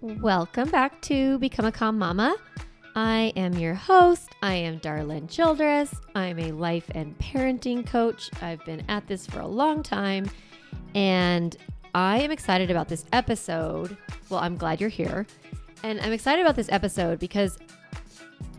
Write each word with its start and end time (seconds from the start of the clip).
Welcome 0.00 0.70
back 0.70 1.00
to 1.02 1.40
Become 1.40 1.64
a 1.64 1.72
Calm 1.72 1.98
Mama. 1.98 2.36
I 2.94 3.32
am 3.34 3.54
your 3.54 3.74
host. 3.74 4.30
I 4.42 4.54
am 4.54 4.78
Darlene 4.78 5.28
Childress. 5.28 5.92
I'm 6.14 6.38
a 6.38 6.52
life 6.52 6.88
and 6.94 7.18
parenting 7.18 7.84
coach. 7.84 8.30
I've 8.40 8.64
been 8.64 8.84
at 8.88 9.08
this 9.08 9.26
for 9.26 9.40
a 9.40 9.46
long 9.46 9.82
time 9.82 10.30
and 10.94 11.56
I 11.96 12.18
am 12.20 12.30
excited 12.30 12.70
about 12.70 12.88
this 12.88 13.06
episode. 13.12 13.96
Well, 14.28 14.38
I'm 14.38 14.56
glad 14.56 14.80
you're 14.80 14.88
here. 14.88 15.26
And 15.82 16.00
I'm 16.00 16.12
excited 16.12 16.42
about 16.42 16.54
this 16.54 16.68
episode 16.70 17.18
because 17.18 17.58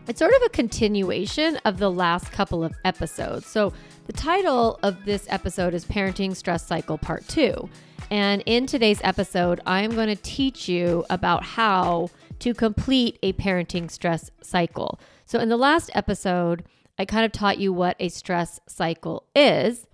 it's 0.08 0.18
sort 0.18 0.34
of 0.34 0.42
a 0.42 0.50
continuation 0.50 1.56
of 1.64 1.78
the 1.78 1.90
last 1.90 2.32
couple 2.32 2.62
of 2.62 2.74
episodes. 2.84 3.46
So, 3.46 3.72
the 4.06 4.12
title 4.12 4.78
of 4.82 5.04
this 5.04 5.26
episode 5.30 5.72
is 5.72 5.84
Parenting 5.86 6.36
Stress 6.36 6.66
Cycle 6.66 6.98
Part 6.98 7.26
2. 7.28 7.68
And 8.10 8.42
in 8.44 8.66
today's 8.66 9.00
episode, 9.04 9.60
I 9.64 9.82
am 9.82 9.94
going 9.94 10.08
to 10.08 10.16
teach 10.16 10.68
you 10.68 11.04
about 11.08 11.44
how 11.44 12.10
to 12.40 12.54
complete 12.54 13.18
a 13.22 13.32
parenting 13.34 13.88
stress 13.88 14.30
cycle. 14.42 14.98
So, 15.26 15.38
in 15.38 15.48
the 15.48 15.56
last 15.56 15.90
episode, 15.94 16.64
I 16.98 17.04
kind 17.04 17.24
of 17.24 17.30
taught 17.30 17.58
you 17.58 17.72
what 17.72 17.96
a 18.00 18.08
stress 18.08 18.58
cycle 18.66 19.26
is. 19.34 19.86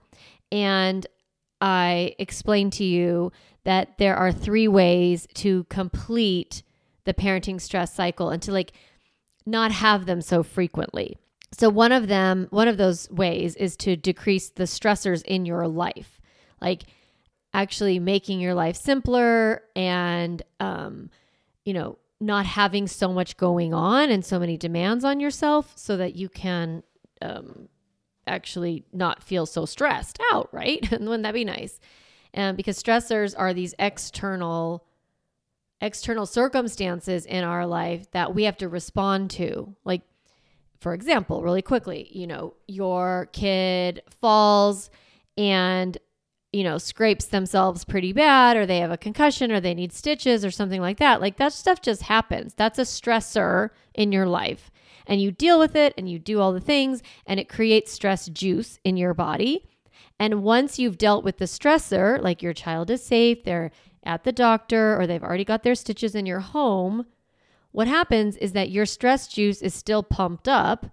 And 0.51 1.07
I 1.61 2.15
explained 2.19 2.73
to 2.75 2.85
you 2.85 3.33
that 3.65 3.99
there 3.99 4.17
are 4.17 4.33
three 4.33 4.69
ways 4.69 5.27
to 5.35 5.65
complete 5.65 6.63
the 7.05 7.15
parenting 7.15 7.61
stress 7.61 7.93
cycle 7.95 8.31
and 8.31 8.41
to 8.43 8.53
like 8.53 8.73
not 9.45 9.73
have 9.73 10.07
them 10.07 10.23
so 10.23 10.43
frequently. 10.43 11.19
So, 11.53 11.69
one 11.69 11.93
of 11.93 12.09
them, 12.09 12.47
one 12.49 12.69
of 12.69 12.79
those 12.79 13.11
ways 13.11 13.57
is 13.57 13.77
to 13.79 13.95
decrease 13.95 14.49
the 14.49 14.65
stressors 14.65 15.23
in 15.27 15.45
your 15.45 15.69
life. 15.69 16.19
Like, 16.63 16.85
actually 17.57 17.99
making 17.99 18.39
your 18.39 18.53
life 18.53 18.77
simpler 18.77 19.63
and 19.75 20.43
um, 20.61 21.09
you 21.65 21.73
know 21.73 21.99
not 22.21 22.45
having 22.45 22.87
so 22.87 23.13
much 23.13 23.37
going 23.39 23.73
on 23.73 24.11
and 24.11 24.25
so 24.25 24.39
many 24.39 24.57
demands 24.59 25.05
on 25.05 25.21
yourself 25.21 25.73
so 25.75 25.97
that 25.97 26.17
you 26.17 26.29
can 26.29 26.83
um, 27.23 27.69
actually 28.27 28.85
not 28.93 29.23
feel 29.23 29.47
so 29.47 29.65
stressed 29.65 30.19
out 30.33 30.49
right? 30.53 30.93
And 30.93 31.01
wouldn't 31.09 31.23
that 31.25 31.35
be 31.35 31.45
nice? 31.45 31.81
And 32.35 32.57
because 32.59 32.81
stressors 32.81 33.35
are 33.37 33.55
these 33.55 33.75
external 33.79 34.85
external 35.81 36.27
circumstances 36.27 37.25
in 37.25 37.43
our 37.43 37.67
life 37.67 38.11
that 38.11 38.35
we 38.35 38.45
have 38.45 38.57
to 38.59 38.69
respond 38.69 39.31
to. 39.31 39.75
Like 39.83 40.03
for 40.79 40.93
example 40.93 41.43
really 41.43 41.63
quickly 41.63 42.11
you 42.13 42.27
know 42.27 42.53
your 42.69 43.31
kid 43.33 44.03
falls 44.21 44.91
and 45.39 45.97
you 46.57 46.65
know, 46.65 46.79
scrapes 46.79 47.27
themselves 47.27 47.85
pretty 47.85 48.15
bad 48.15 48.57
or 48.57 48.65
they 48.65 48.79
have 48.79 48.91
a 48.91 48.97
concussion 48.97 49.53
or 49.53 49.61
they 49.61 49.75
need 49.75 49.93
stitches 49.93 50.43
or 50.43 50.51
something 50.51 50.81
like 50.81 50.97
that. 50.97 51.21
Like 51.21 51.37
that 51.37 51.53
stuff 51.53 51.83
just 51.83 52.05
happens. 52.05 52.55
That's 52.55 52.79
a 52.79 52.83
stressor 52.83 53.69
in 53.93 54.11
your 54.11 54.25
life. 54.25 54.71
And 55.07 55.21
you 55.21 55.31
deal 55.31 55.59
with 55.59 55.77
it 55.77 55.93
and 55.99 56.11
you 56.11 56.19
do 56.19 56.41
all 56.41 56.55
the 56.55 56.61
things 56.61 57.03
and 57.27 57.39
it 57.39 57.51
creates 57.51 57.93
stress 57.93 58.27
juice 58.29 58.79
in 58.85 58.97
your 58.97 59.13
body. 59.13 59.69
And 60.19 60.43
once 60.43 60.79
you've 60.79 60.97
dealt 60.97 61.25
with 61.25 61.37
the 61.37 61.45
stressor, 61.45 62.23
like 62.23 62.43
your 62.43 62.55
child 62.55 62.91
is 62.91 63.05
safe, 63.05 63.45
they're 63.45 63.71
at 64.03 64.25
the 64.25 64.33
doctor 64.33 64.99
or 64.99 65.07
they've 65.07 65.23
already 65.23 65.45
got 65.45 65.63
their 65.63 65.75
stitches 65.75 66.15
in 66.15 66.25
your 66.25 66.41
home, 66.41 67.05
what 67.73 67.87
happens 67.87 68.35
is 68.39 68.53
that 68.53 68.71
your 68.71 68.87
stress 68.87 69.29
juice 69.29 69.61
is 69.61 69.75
still 69.75 70.03
pumped 70.03 70.49
up 70.49 70.87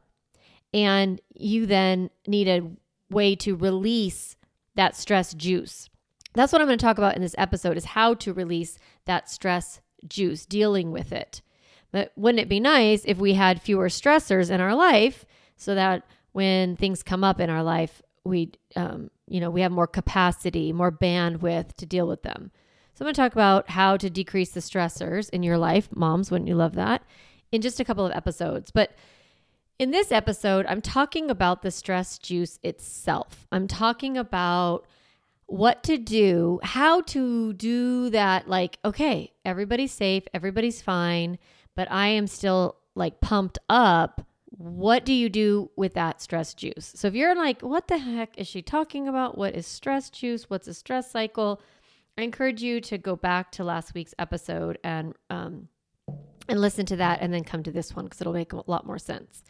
and 0.73 1.21
you 1.33 1.65
then 1.65 2.09
need 2.27 2.49
a 2.49 2.69
way 3.09 3.33
to 3.37 3.55
release 3.55 4.35
that 4.75 4.95
stress 4.95 5.33
juice. 5.33 5.89
That's 6.33 6.51
what 6.51 6.61
I'm 6.61 6.67
going 6.67 6.79
to 6.79 6.85
talk 6.85 6.97
about 6.97 7.15
in 7.15 7.21
this 7.21 7.35
episode 7.37 7.77
is 7.77 7.85
how 7.85 8.15
to 8.15 8.33
release 8.33 8.77
that 9.05 9.29
stress 9.29 9.81
juice, 10.07 10.45
dealing 10.45 10.91
with 10.91 11.11
it. 11.11 11.41
But 11.91 12.11
wouldn't 12.15 12.41
it 12.41 12.49
be 12.49 12.59
nice 12.59 13.03
if 13.05 13.17
we 13.17 13.33
had 13.33 13.61
fewer 13.61 13.87
stressors 13.87 14.49
in 14.49 14.59
our 14.59 14.75
life 14.75 15.25
so 15.57 15.75
that 15.75 16.03
when 16.31 16.75
things 16.75 17.03
come 17.03 17.23
up 17.23 17.39
in 17.39 17.51
our 17.51 17.61
life, 17.61 18.01
we 18.25 18.51
um, 18.75 19.11
you 19.27 19.39
know, 19.39 19.49
we 19.49 19.61
have 19.61 19.71
more 19.71 19.87
capacity, 19.87 20.73
more 20.73 20.91
bandwidth 20.91 21.75
to 21.77 21.85
deal 21.85 22.07
with 22.07 22.23
them. 22.23 22.51
So 22.93 23.03
I'm 23.03 23.05
going 23.05 23.15
to 23.15 23.21
talk 23.21 23.31
about 23.31 23.69
how 23.69 23.97
to 23.97 24.09
decrease 24.09 24.51
the 24.51 24.59
stressors 24.59 25.29
in 25.29 25.43
your 25.43 25.57
life. 25.57 25.89
Moms, 25.95 26.29
wouldn't 26.29 26.47
you 26.47 26.55
love 26.55 26.75
that? 26.75 27.03
In 27.51 27.61
just 27.61 27.79
a 27.79 27.85
couple 27.85 28.05
of 28.05 28.11
episodes. 28.11 28.69
But 28.71 28.91
in 29.79 29.91
this 29.91 30.11
episode, 30.11 30.65
I'm 30.67 30.81
talking 30.81 31.29
about 31.29 31.61
the 31.61 31.71
stress 31.71 32.17
juice 32.17 32.59
itself. 32.63 33.47
I'm 33.51 33.67
talking 33.67 34.17
about 34.17 34.85
what 35.47 35.83
to 35.83 35.97
do, 35.97 36.59
how 36.63 37.01
to 37.01 37.53
do 37.53 38.09
that. 38.11 38.47
Like, 38.47 38.79
okay, 38.85 39.33
everybody's 39.43 39.91
safe, 39.91 40.23
everybody's 40.33 40.81
fine, 40.81 41.37
but 41.75 41.91
I 41.91 42.07
am 42.07 42.27
still 42.27 42.77
like 42.95 43.21
pumped 43.21 43.59
up. 43.69 44.25
What 44.49 45.03
do 45.03 45.13
you 45.13 45.29
do 45.29 45.71
with 45.75 45.95
that 45.95 46.21
stress 46.21 46.53
juice? 46.53 46.93
So, 46.95 47.07
if 47.07 47.15
you're 47.15 47.35
like, 47.35 47.61
what 47.61 47.87
the 47.87 47.97
heck 47.97 48.37
is 48.37 48.47
she 48.47 48.61
talking 48.61 49.07
about? 49.07 49.37
What 49.37 49.55
is 49.55 49.65
stress 49.65 50.11
juice? 50.11 50.49
What's 50.49 50.67
a 50.67 50.73
stress 50.75 51.09
cycle? 51.09 51.59
I 52.17 52.21
encourage 52.21 52.61
you 52.61 52.79
to 52.81 52.99
go 52.99 53.15
back 53.15 53.51
to 53.53 53.63
last 53.63 53.95
week's 53.95 54.13
episode 54.19 54.77
and 54.83 55.15
um, 55.31 55.69
and 56.47 56.61
listen 56.61 56.85
to 56.87 56.95
that, 56.97 57.19
and 57.21 57.33
then 57.33 57.43
come 57.43 57.63
to 57.63 57.71
this 57.71 57.95
one 57.95 58.05
because 58.05 58.21
it'll 58.21 58.33
make 58.33 58.53
a 58.53 58.61
lot 58.67 58.85
more 58.85 58.99
sense. 58.99 59.43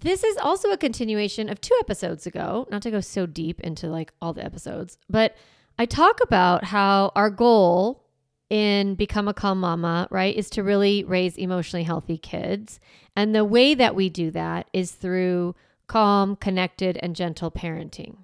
This 0.00 0.22
is 0.22 0.36
also 0.36 0.70
a 0.70 0.76
continuation 0.76 1.48
of 1.48 1.60
two 1.60 1.76
episodes 1.80 2.26
ago, 2.26 2.68
not 2.70 2.82
to 2.82 2.90
go 2.90 3.00
so 3.00 3.26
deep 3.26 3.60
into 3.60 3.88
like 3.88 4.12
all 4.22 4.32
the 4.32 4.44
episodes, 4.44 4.96
but 5.10 5.36
I 5.78 5.86
talk 5.86 6.20
about 6.22 6.64
how 6.64 7.12
our 7.16 7.30
goal 7.30 8.04
in 8.48 8.94
Become 8.94 9.28
a 9.28 9.34
Calm 9.34 9.60
Mama, 9.60 10.08
right, 10.10 10.34
is 10.34 10.50
to 10.50 10.62
really 10.62 11.04
raise 11.04 11.36
emotionally 11.36 11.84
healthy 11.84 12.16
kids. 12.16 12.80
And 13.16 13.34
the 13.34 13.44
way 13.44 13.74
that 13.74 13.94
we 13.94 14.08
do 14.08 14.30
that 14.30 14.68
is 14.72 14.92
through 14.92 15.54
calm, 15.86 16.36
connected, 16.36 16.98
and 17.02 17.16
gentle 17.16 17.50
parenting. 17.50 18.18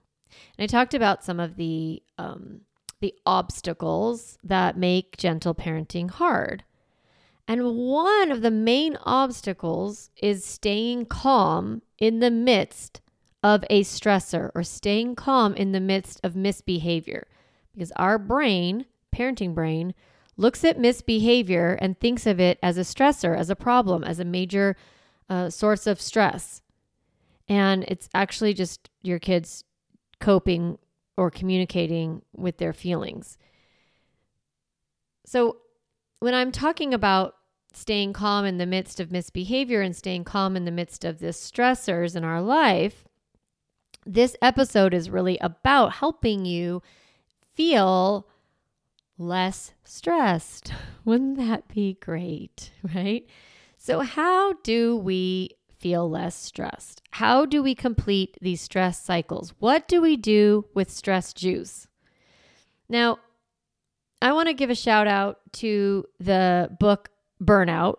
And 0.56 0.64
I 0.64 0.66
talked 0.66 0.94
about 0.94 1.24
some 1.24 1.40
of 1.40 1.56
the 1.56 2.02
um, 2.18 2.60
the 3.00 3.14
obstacles 3.26 4.38
that 4.42 4.78
make 4.78 5.16
gentle 5.16 5.54
parenting 5.54 6.10
hard. 6.10 6.64
And 7.46 7.76
one 7.76 8.30
of 8.30 8.40
the 8.40 8.50
main 8.50 8.96
obstacles 9.02 10.10
is 10.16 10.44
staying 10.44 11.06
calm 11.06 11.82
in 11.98 12.20
the 12.20 12.30
midst 12.30 13.00
of 13.42 13.64
a 13.68 13.82
stressor 13.82 14.50
or 14.54 14.62
staying 14.62 15.14
calm 15.14 15.54
in 15.54 15.72
the 15.72 15.80
midst 15.80 16.20
of 16.24 16.34
misbehavior. 16.34 17.26
Because 17.74 17.92
our 17.96 18.18
brain, 18.18 18.86
parenting 19.14 19.54
brain, 19.54 19.94
looks 20.36 20.64
at 20.64 20.80
misbehavior 20.80 21.78
and 21.80 22.00
thinks 22.00 22.26
of 22.26 22.40
it 22.40 22.58
as 22.62 22.78
a 22.78 22.82
stressor, 22.82 23.36
as 23.36 23.50
a 23.50 23.56
problem, 23.56 24.02
as 24.02 24.18
a 24.18 24.24
major 24.24 24.76
uh, 25.28 25.50
source 25.50 25.86
of 25.86 26.00
stress. 26.00 26.62
And 27.46 27.84
it's 27.88 28.08
actually 28.14 28.54
just 28.54 28.88
your 29.02 29.18
kids 29.18 29.64
coping 30.18 30.78
or 31.16 31.30
communicating 31.30 32.22
with 32.34 32.56
their 32.56 32.72
feelings. 32.72 33.36
So 35.26 35.58
when 36.24 36.32
I'm 36.32 36.52
talking 36.52 36.94
about 36.94 37.34
staying 37.74 38.14
calm 38.14 38.46
in 38.46 38.56
the 38.56 38.64
midst 38.64 38.98
of 38.98 39.12
misbehavior 39.12 39.82
and 39.82 39.94
staying 39.94 40.24
calm 40.24 40.56
in 40.56 40.64
the 40.64 40.70
midst 40.70 41.04
of 41.04 41.18
the 41.18 41.26
stressors 41.26 42.16
in 42.16 42.24
our 42.24 42.40
life, 42.40 43.04
this 44.06 44.34
episode 44.40 44.94
is 44.94 45.10
really 45.10 45.36
about 45.42 45.96
helping 45.96 46.46
you 46.46 46.80
feel 47.52 48.26
less 49.18 49.72
stressed. 49.84 50.72
Wouldn't 51.04 51.36
that 51.36 51.68
be 51.68 51.98
great? 52.00 52.70
Right? 52.94 53.26
So, 53.76 54.00
how 54.00 54.54
do 54.62 54.96
we 54.96 55.50
feel 55.78 56.08
less 56.08 56.34
stressed? 56.34 57.02
How 57.10 57.44
do 57.44 57.62
we 57.62 57.74
complete 57.74 58.38
these 58.40 58.62
stress 58.62 58.98
cycles? 58.98 59.52
What 59.58 59.86
do 59.86 60.00
we 60.00 60.16
do 60.16 60.64
with 60.72 60.90
stress 60.90 61.34
juice? 61.34 61.86
Now, 62.88 63.18
I 64.24 64.32
want 64.32 64.48
to 64.48 64.54
give 64.54 64.70
a 64.70 64.74
shout 64.74 65.06
out 65.06 65.40
to 65.54 66.06
the 66.18 66.74
book 66.80 67.10
Burnout 67.42 67.96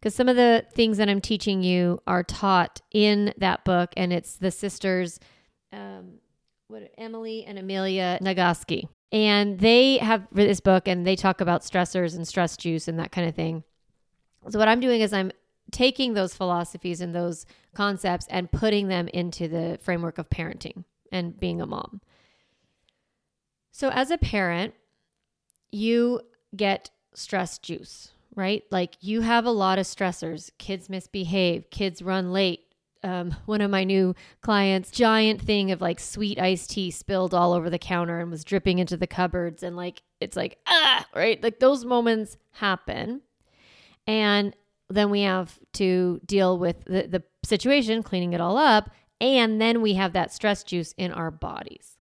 because 0.00 0.14
some 0.14 0.26
of 0.26 0.34
the 0.34 0.64
things 0.72 0.96
that 0.96 1.10
I'm 1.10 1.20
teaching 1.20 1.62
you 1.62 2.00
are 2.06 2.22
taught 2.22 2.80
in 2.90 3.34
that 3.36 3.66
book, 3.66 3.92
and 3.94 4.10
it's 4.10 4.36
the 4.36 4.50
sisters, 4.50 5.20
um, 5.70 6.20
what 6.68 6.90
Emily 6.96 7.44
and 7.44 7.58
Amelia 7.58 8.18
Nagoski, 8.22 8.88
and 9.12 9.58
they 9.58 9.98
have 9.98 10.26
this 10.32 10.60
book, 10.60 10.88
and 10.88 11.06
they 11.06 11.16
talk 11.16 11.42
about 11.42 11.60
stressors 11.60 12.16
and 12.16 12.26
stress 12.26 12.56
juice 12.56 12.88
and 12.88 12.98
that 12.98 13.12
kind 13.12 13.28
of 13.28 13.34
thing. 13.34 13.62
So 14.48 14.58
what 14.58 14.68
I'm 14.68 14.80
doing 14.80 15.02
is 15.02 15.12
I'm 15.12 15.32
taking 15.70 16.14
those 16.14 16.34
philosophies 16.34 17.02
and 17.02 17.14
those 17.14 17.44
concepts 17.74 18.26
and 18.30 18.50
putting 18.50 18.88
them 18.88 19.06
into 19.08 19.48
the 19.48 19.78
framework 19.82 20.16
of 20.16 20.30
parenting 20.30 20.84
and 21.12 21.38
being 21.38 21.60
a 21.60 21.66
mom. 21.66 22.00
So 23.70 23.90
as 23.90 24.10
a 24.10 24.16
parent, 24.16 24.72
you 25.70 26.20
get 26.54 26.90
stress 27.14 27.58
juice, 27.58 28.10
right? 28.34 28.62
Like 28.70 28.96
you 29.00 29.20
have 29.22 29.44
a 29.44 29.50
lot 29.50 29.78
of 29.78 29.86
stressors. 29.86 30.50
Kids 30.58 30.88
misbehave, 30.88 31.70
kids 31.70 32.02
run 32.02 32.32
late, 32.32 32.64
um, 33.02 33.34
one 33.46 33.60
of 33.60 33.70
my 33.70 33.84
new 33.84 34.14
clients 34.40 34.90
giant 34.90 35.40
thing 35.40 35.70
of 35.70 35.80
like 35.80 36.00
sweet 36.00 36.38
iced 36.40 36.70
tea 36.70 36.90
spilled 36.90 37.34
all 37.34 37.52
over 37.52 37.70
the 37.70 37.78
counter 37.78 38.20
and 38.20 38.30
was 38.30 38.44
dripping 38.44 38.78
into 38.78 38.96
the 38.96 39.06
cupboards. 39.06 39.62
And 39.62 39.76
like 39.76 40.02
it's 40.20 40.36
like 40.36 40.58
ah 40.66 41.06
right? 41.14 41.42
Like 41.42 41.60
those 41.60 41.84
moments 41.84 42.36
happen. 42.52 43.22
And 44.06 44.56
then 44.90 45.10
we 45.10 45.22
have 45.22 45.58
to 45.74 46.18
deal 46.24 46.58
with 46.58 46.82
the, 46.86 47.06
the 47.06 47.22
situation 47.44 48.02
cleaning 48.02 48.32
it 48.32 48.40
all 48.40 48.56
up. 48.56 48.90
And 49.20 49.60
then 49.60 49.82
we 49.82 49.94
have 49.94 50.14
that 50.14 50.32
stress 50.32 50.62
juice 50.62 50.92
in 50.96 51.12
our 51.12 51.30
bodies 51.30 51.97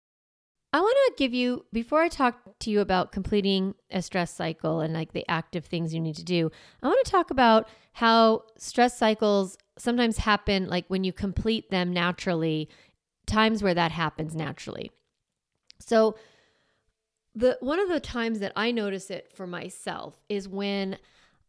I 0.74 0.82
want 0.82 0.98
to 1.08 1.14
give 1.18 1.34
you, 1.34 1.66
before 1.72 2.02
I 2.02 2.10
talk 2.10 2.60
to 2.60 2.70
you 2.70 2.82
about 2.82 3.12
completing 3.12 3.74
a 3.90 4.02
stress 4.02 4.34
cycle 4.34 4.82
and 4.82 4.94
like 4.94 5.14
the 5.14 5.26
active 5.30 5.66
things 5.66 5.94
you 5.94 6.00
need 6.00 6.18
to 6.18 6.24
do, 6.24 6.52
I 6.84 6.88
want 6.88 7.04
to 7.06 7.12
talk 7.12 7.32
about 7.32 7.70
how 7.94 8.44
stress 8.58 8.98
cycles 8.98 9.58
sometimes 9.78 10.18
happen 10.18 10.68
like 10.68 10.86
when 10.88 11.04
you 11.04 11.14
complete 11.14 11.72
them 11.72 11.94
naturally, 11.94 12.70
times 13.26 13.64
where 13.64 13.74
that 13.74 13.92
happens 13.92 14.36
naturally. 14.36 14.92
So, 15.80 16.16
the 17.34 17.58
one 17.60 17.80
of 17.80 17.88
the 17.88 18.00
times 18.00 18.40
that 18.40 18.52
I 18.56 18.72
notice 18.72 19.12
it 19.12 19.32
for 19.32 19.46
myself 19.46 20.24
is 20.28 20.50
when 20.50 20.98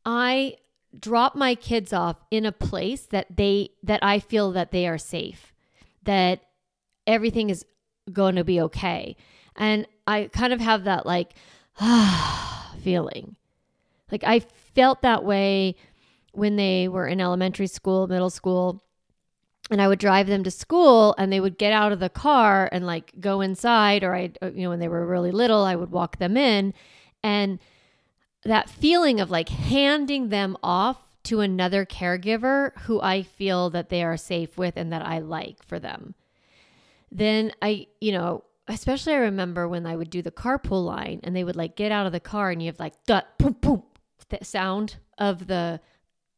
I 0.05 0.57
drop 0.99 1.35
my 1.35 1.55
kids 1.55 1.95
off 1.95 2.17
in 2.31 2.45
a 2.45 2.53
place 2.53 3.07
that 3.07 3.27
they 3.35 3.71
that 3.83 4.05
I 4.05 4.21
feel 4.21 4.53
that 4.53 4.71
they 4.71 4.87
are 4.87 4.99
safe, 4.99 5.55
that 6.03 6.43
everything 7.07 7.49
is 7.49 7.65
going 8.09 8.37
to 8.37 8.45
be 8.45 8.61
okay. 8.63 9.17
And 9.57 9.87
I 10.07 10.31
kind 10.33 10.53
of 10.53 10.61
have 10.61 10.85
that 10.85 11.07
like 11.07 11.35
ah 11.81 12.75
feeling. 12.83 13.37
Like 14.11 14.25
I 14.25 14.41
felt 14.41 15.03
that 15.03 15.25
way 15.25 15.77
when 16.33 16.57
they 16.57 16.89
were 16.89 17.07
in 17.07 17.21
elementary 17.21 17.67
school, 17.67 18.07
middle 18.07 18.31
school, 18.31 18.83
and 19.71 19.83
I 19.83 19.89
would 19.89 19.99
drive 19.99 20.29
them 20.29 20.45
to 20.45 20.51
school 20.51 21.15
and 21.19 21.33
they 21.33 21.41
would 21.41 21.59
get 21.59 21.73
out 21.73 21.93
of 21.93 22.01
the 22.01 22.09
car 22.09 22.69
and 22.73 22.87
like 22.87 23.13
go 23.21 23.41
inside 23.41 24.03
or 24.03 24.15
I 24.15 24.33
you 24.43 24.63
know 24.63 24.71
when 24.71 24.79
they 24.79 24.89
were 24.89 25.07
really 25.07 25.31
little, 25.31 25.65
I 25.65 25.77
would 25.77 25.91
walk 25.91 26.19
them 26.19 26.37
in 26.37 26.73
and 27.23 27.59
that 28.45 28.71
feeling 28.71 29.21
of 29.21 29.31
like 29.31 29.49
handing 29.49 30.29
them 30.29 30.57
off 30.63 30.99
to 31.25 31.41
another 31.41 31.85
caregiver 31.85 32.73
who 32.83 33.01
I 33.01 33.23
feel 33.23 33.69
that 33.71 33.91
they 33.91 34.03
are 34.03 34.17
safe 34.17 34.57
with 34.57 34.77
and 34.77 34.93
that 34.93 35.05
I 35.05 35.19
like 35.19 35.63
for 35.63 35.79
them 35.79 36.15
then 37.11 37.53
I, 37.63 37.87
you 38.01 38.13
know, 38.13 38.45
especially 38.69 39.15
I 39.15 39.19
remember 39.19 39.67
when 39.67 39.87
I 39.87 39.97
would 39.97 40.11
do 40.11 40.23
the 40.23 40.31
carpool 40.31 40.85
line 40.85 41.21
and 41.23 41.35
they 41.35 41.45
would 41.45 41.57
like 41.57 41.77
get 41.77 41.93
out 41.93 42.07
of 42.07 42.13
the 42.13 42.21
car 42.21 42.51
and 42.51 42.63
you 42.63 42.67
have 42.67 42.79
like 42.79 42.95
that 43.07 43.39
boom 43.39 43.57
boom 43.61 43.83
that 44.29 44.47
sound 44.47 44.97
of 45.17 45.47
the 45.47 45.81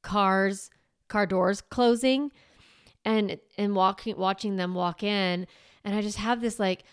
cars 0.02 0.70
car 1.08 1.26
doors 1.26 1.60
closing 1.60 2.30
and 3.04 3.38
and 3.58 3.74
walking 3.74 4.16
watching 4.16 4.56
them 4.56 4.74
walk 4.74 5.02
in. 5.02 5.46
And 5.84 5.94
I 5.94 6.02
just 6.02 6.18
have 6.18 6.40
this 6.40 6.58
like 6.58 6.84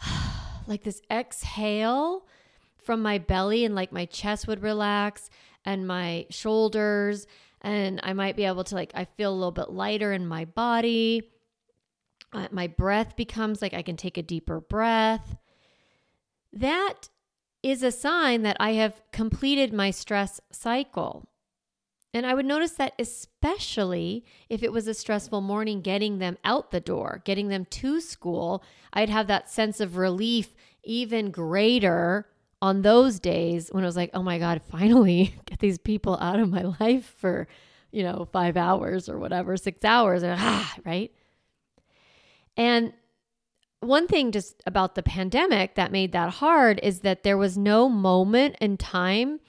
like 0.66 0.82
this 0.82 1.00
exhale 1.10 2.26
from 2.84 3.00
my 3.02 3.18
belly 3.18 3.64
and 3.64 3.74
like 3.74 3.92
my 3.92 4.04
chest 4.06 4.48
would 4.48 4.62
relax 4.62 5.30
and 5.64 5.86
my 5.86 6.26
shoulders. 6.30 7.26
And 7.60 8.00
I 8.02 8.12
might 8.12 8.34
be 8.34 8.44
able 8.44 8.64
to 8.64 8.74
like 8.74 8.90
I 8.94 9.04
feel 9.04 9.32
a 9.32 9.36
little 9.36 9.52
bit 9.52 9.70
lighter 9.70 10.12
in 10.12 10.26
my 10.26 10.44
body 10.44 11.30
uh, 12.32 12.48
my 12.50 12.66
breath 12.66 13.16
becomes 13.16 13.60
like 13.60 13.74
I 13.74 13.82
can 13.82 13.96
take 13.96 14.16
a 14.16 14.22
deeper 14.22 14.60
breath. 14.60 15.36
That 16.52 17.08
is 17.62 17.82
a 17.82 17.92
sign 17.92 18.42
that 18.42 18.56
I 18.58 18.72
have 18.72 19.00
completed 19.12 19.72
my 19.72 19.90
stress 19.90 20.40
cycle. 20.50 21.28
And 22.14 22.26
I 22.26 22.34
would 22.34 22.44
notice 22.44 22.72
that 22.72 22.92
especially 22.98 24.24
if 24.50 24.62
it 24.62 24.72
was 24.72 24.86
a 24.86 24.94
stressful 24.94 25.40
morning 25.40 25.80
getting 25.80 26.18
them 26.18 26.36
out 26.44 26.70
the 26.70 26.80
door, 26.80 27.22
getting 27.24 27.48
them 27.48 27.64
to 27.66 28.00
school, 28.00 28.62
I'd 28.92 29.08
have 29.08 29.28
that 29.28 29.50
sense 29.50 29.80
of 29.80 29.96
relief 29.96 30.54
even 30.84 31.30
greater 31.30 32.26
on 32.60 32.82
those 32.82 33.18
days 33.18 33.70
when 33.70 33.82
it 33.82 33.86
was 33.86 33.96
like, 33.96 34.10
oh 34.12 34.22
my 34.22 34.38
God, 34.38 34.60
finally 34.70 35.34
get 35.46 35.60
these 35.60 35.78
people 35.78 36.18
out 36.20 36.38
of 36.38 36.50
my 36.50 36.62
life 36.80 37.14
for, 37.18 37.48
you 37.90 38.02
know, 38.02 38.28
five 38.30 38.56
hours 38.56 39.08
or 39.08 39.18
whatever, 39.18 39.56
six 39.56 39.84
hours, 39.84 40.22
and, 40.22 40.38
ah, 40.38 40.74
right? 40.84 41.12
And 42.56 42.92
one 43.80 44.06
thing 44.06 44.30
just 44.30 44.62
about 44.66 44.94
the 44.94 45.02
pandemic 45.02 45.74
that 45.74 45.90
made 45.90 46.12
that 46.12 46.34
hard 46.34 46.78
is 46.82 47.00
that 47.00 47.24
there 47.24 47.36
was 47.36 47.58
no 47.58 47.88
moment 47.88 48.56
in 48.60 48.76
time 48.76 49.40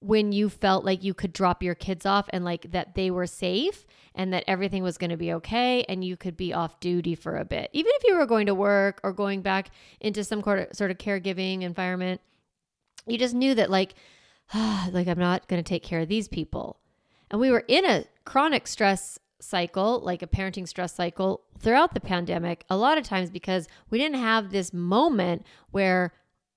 when 0.00 0.32
you 0.32 0.48
felt 0.48 0.84
like 0.84 1.04
you 1.04 1.14
could 1.14 1.32
drop 1.32 1.62
your 1.62 1.76
kids 1.76 2.04
off 2.04 2.28
and 2.30 2.44
like 2.44 2.72
that 2.72 2.94
they 2.96 3.10
were 3.10 3.26
safe 3.26 3.86
and 4.14 4.32
that 4.32 4.44
everything 4.46 4.82
was 4.82 4.98
going 4.98 5.10
to 5.10 5.16
be 5.16 5.32
okay 5.32 5.84
and 5.88 6.04
you 6.04 6.16
could 6.16 6.36
be 6.36 6.52
off 6.52 6.80
duty 6.80 7.14
for 7.14 7.36
a 7.36 7.44
bit. 7.44 7.70
Even 7.72 7.92
if 7.94 8.02
you 8.06 8.16
were 8.16 8.26
going 8.26 8.46
to 8.46 8.54
work 8.54 9.00
or 9.04 9.12
going 9.12 9.42
back 9.42 9.70
into 10.00 10.24
some 10.24 10.42
sort 10.42 10.90
of 10.90 10.98
caregiving 10.98 11.62
environment, 11.62 12.20
you 13.06 13.16
just 13.16 13.34
knew 13.34 13.54
that 13.54 13.70
like 13.70 13.94
like 14.54 15.06
I'm 15.06 15.18
not 15.18 15.48
going 15.48 15.62
to 15.62 15.68
take 15.68 15.82
care 15.82 16.00
of 16.00 16.08
these 16.08 16.28
people. 16.28 16.78
And 17.30 17.40
we 17.40 17.50
were 17.50 17.64
in 17.68 17.86
a 17.86 18.04
chronic 18.24 18.66
stress 18.66 19.18
cycle, 19.42 20.00
like 20.00 20.22
a 20.22 20.26
parenting 20.26 20.66
stress 20.68 20.94
cycle 20.94 21.42
throughout 21.58 21.94
the 21.94 22.00
pandemic, 22.00 22.64
a 22.70 22.76
lot 22.76 22.98
of 22.98 23.04
times 23.04 23.30
because 23.30 23.68
we 23.90 23.98
didn't 23.98 24.20
have 24.20 24.50
this 24.50 24.72
moment 24.72 25.44
where 25.70 26.12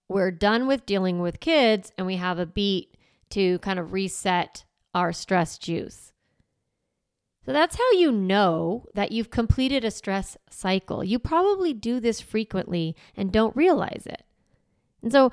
we're 0.08 0.32
done 0.32 0.68
with 0.68 0.86
dealing 0.86 1.20
with 1.20 1.40
kids 1.40 1.92
and 1.98 2.06
we 2.06 2.18
have 2.18 2.40
a 2.40 2.46
beat 2.46 2.96
to 3.32 3.60
kind 3.60 3.80
of 3.80 3.94
reset 3.94 4.66
our 4.94 5.12
stress 5.12 5.58
juice. 5.58 6.14
So 7.46 7.54
that's 7.54 7.76
how 7.76 7.92
you 7.92 8.12
know 8.12 8.86
that 8.96 9.12
you've 9.12 9.30
completed 9.30 9.86
a 9.86 9.92
stress 9.92 10.36
cycle. 10.50 11.04
You 11.04 11.20
probably 11.20 11.74
do 11.74 12.00
this 12.00 12.20
frequently 12.20 12.96
and 13.16 13.32
don't 13.32 13.56
realize 13.56 14.04
it. 14.08 14.24
And 15.04 15.12
so 15.12 15.32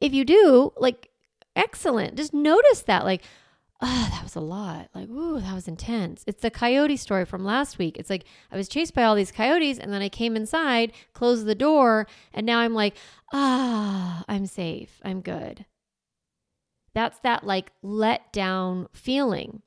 if 0.00 0.14
you 0.14 0.24
do, 0.24 0.72
like, 0.78 1.10
excellent. 1.54 2.16
Just 2.16 2.32
notice 2.32 2.82
that, 2.82 3.04
like, 3.04 3.22
oh, 3.82 4.08
that 4.10 4.22
was 4.22 4.36
a 4.36 4.40
lot. 4.40 4.88
Like, 4.94 5.08
ooh, 5.08 5.40
that 5.40 5.54
was 5.54 5.68
intense. 5.68 6.22
It's 6.26 6.42
the 6.42 6.50
coyote 6.50 6.96
story 6.96 7.24
from 7.24 7.44
last 7.44 7.78
week. 7.78 7.96
It's 7.98 8.10
like 8.10 8.24
I 8.50 8.56
was 8.56 8.68
chased 8.68 8.94
by 8.94 9.04
all 9.04 9.14
these 9.14 9.32
coyotes 9.32 9.78
and 9.78 9.92
then 9.92 10.02
I 10.02 10.08
came 10.08 10.36
inside, 10.36 10.92
closed 11.12 11.46
the 11.46 11.54
door, 11.54 12.06
and 12.32 12.44
now 12.44 12.58
I'm 12.58 12.74
like, 12.74 12.94
ah, 13.32 14.24
I'm 14.28 14.46
safe. 14.46 15.00
I'm 15.04 15.20
good. 15.20 15.64
That's 16.94 17.18
that 17.20 17.44
like 17.44 17.72
let 17.82 18.32
down 18.32 18.88
feeling. 18.92 19.62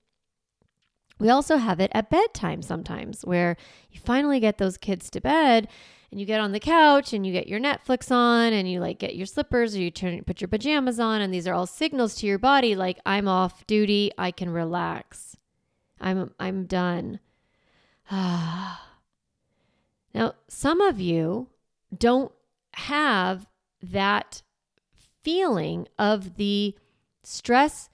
We 1.19 1.29
also 1.29 1.57
have 1.57 1.79
it 1.79 1.91
at 1.93 2.09
bedtime 2.09 2.61
sometimes 2.61 3.21
where 3.21 3.55
you 3.89 3.99
finally 3.99 4.39
get 4.39 4.57
those 4.57 4.77
kids 4.77 5.09
to 5.11 5.21
bed 5.21 5.67
and 6.13 6.19
you 6.19 6.27
get 6.27 6.39
on 6.39 6.51
the 6.51 6.59
couch 6.59 7.11
and 7.11 7.25
you 7.25 7.33
get 7.33 7.47
your 7.47 7.59
Netflix 7.59 8.11
on 8.11 8.53
and 8.53 8.69
you 8.69 8.79
like 8.79 8.99
get 8.99 9.15
your 9.15 9.25
slippers 9.25 9.75
or 9.75 9.79
you 9.79 9.89
turn 9.89 10.23
put 10.23 10.41
your 10.41 10.47
pajamas 10.47 10.99
on 10.99 11.21
and 11.21 11.33
these 11.33 11.47
are 11.47 11.55
all 11.55 11.65
signals 11.65 12.13
to 12.13 12.27
your 12.27 12.37
body 12.37 12.75
like 12.75 12.99
I'm 13.03 13.27
off 13.27 13.65
duty, 13.65 14.11
I 14.15 14.29
can 14.29 14.51
relax. 14.51 15.37
I'm 15.99 16.31
I'm 16.39 16.65
done. 16.65 17.19
now, 18.11 18.77
some 20.47 20.81
of 20.81 21.01
you 21.01 21.47
don't 21.97 22.31
have 22.73 23.47
that 23.81 24.43
feeling 25.23 25.87
of 25.97 26.35
the 26.35 26.75
stress 27.23 27.89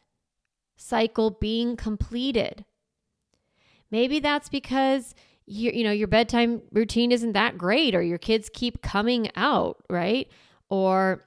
cycle 0.75 1.31
being 1.31 1.77
completed. 1.77 2.65
Maybe 3.89 4.19
that's 4.19 4.49
because 4.49 5.15
you, 5.49 5.71
you 5.71 5.83
know 5.83 5.91
your 5.91 6.07
bedtime 6.07 6.61
routine 6.71 7.11
isn't 7.11 7.33
that 7.33 7.57
great 7.57 7.95
or 7.95 8.01
your 8.01 8.17
kids 8.17 8.49
keep 8.53 8.81
coming 8.81 9.29
out 9.35 9.83
right? 9.89 10.27
Or 10.69 11.25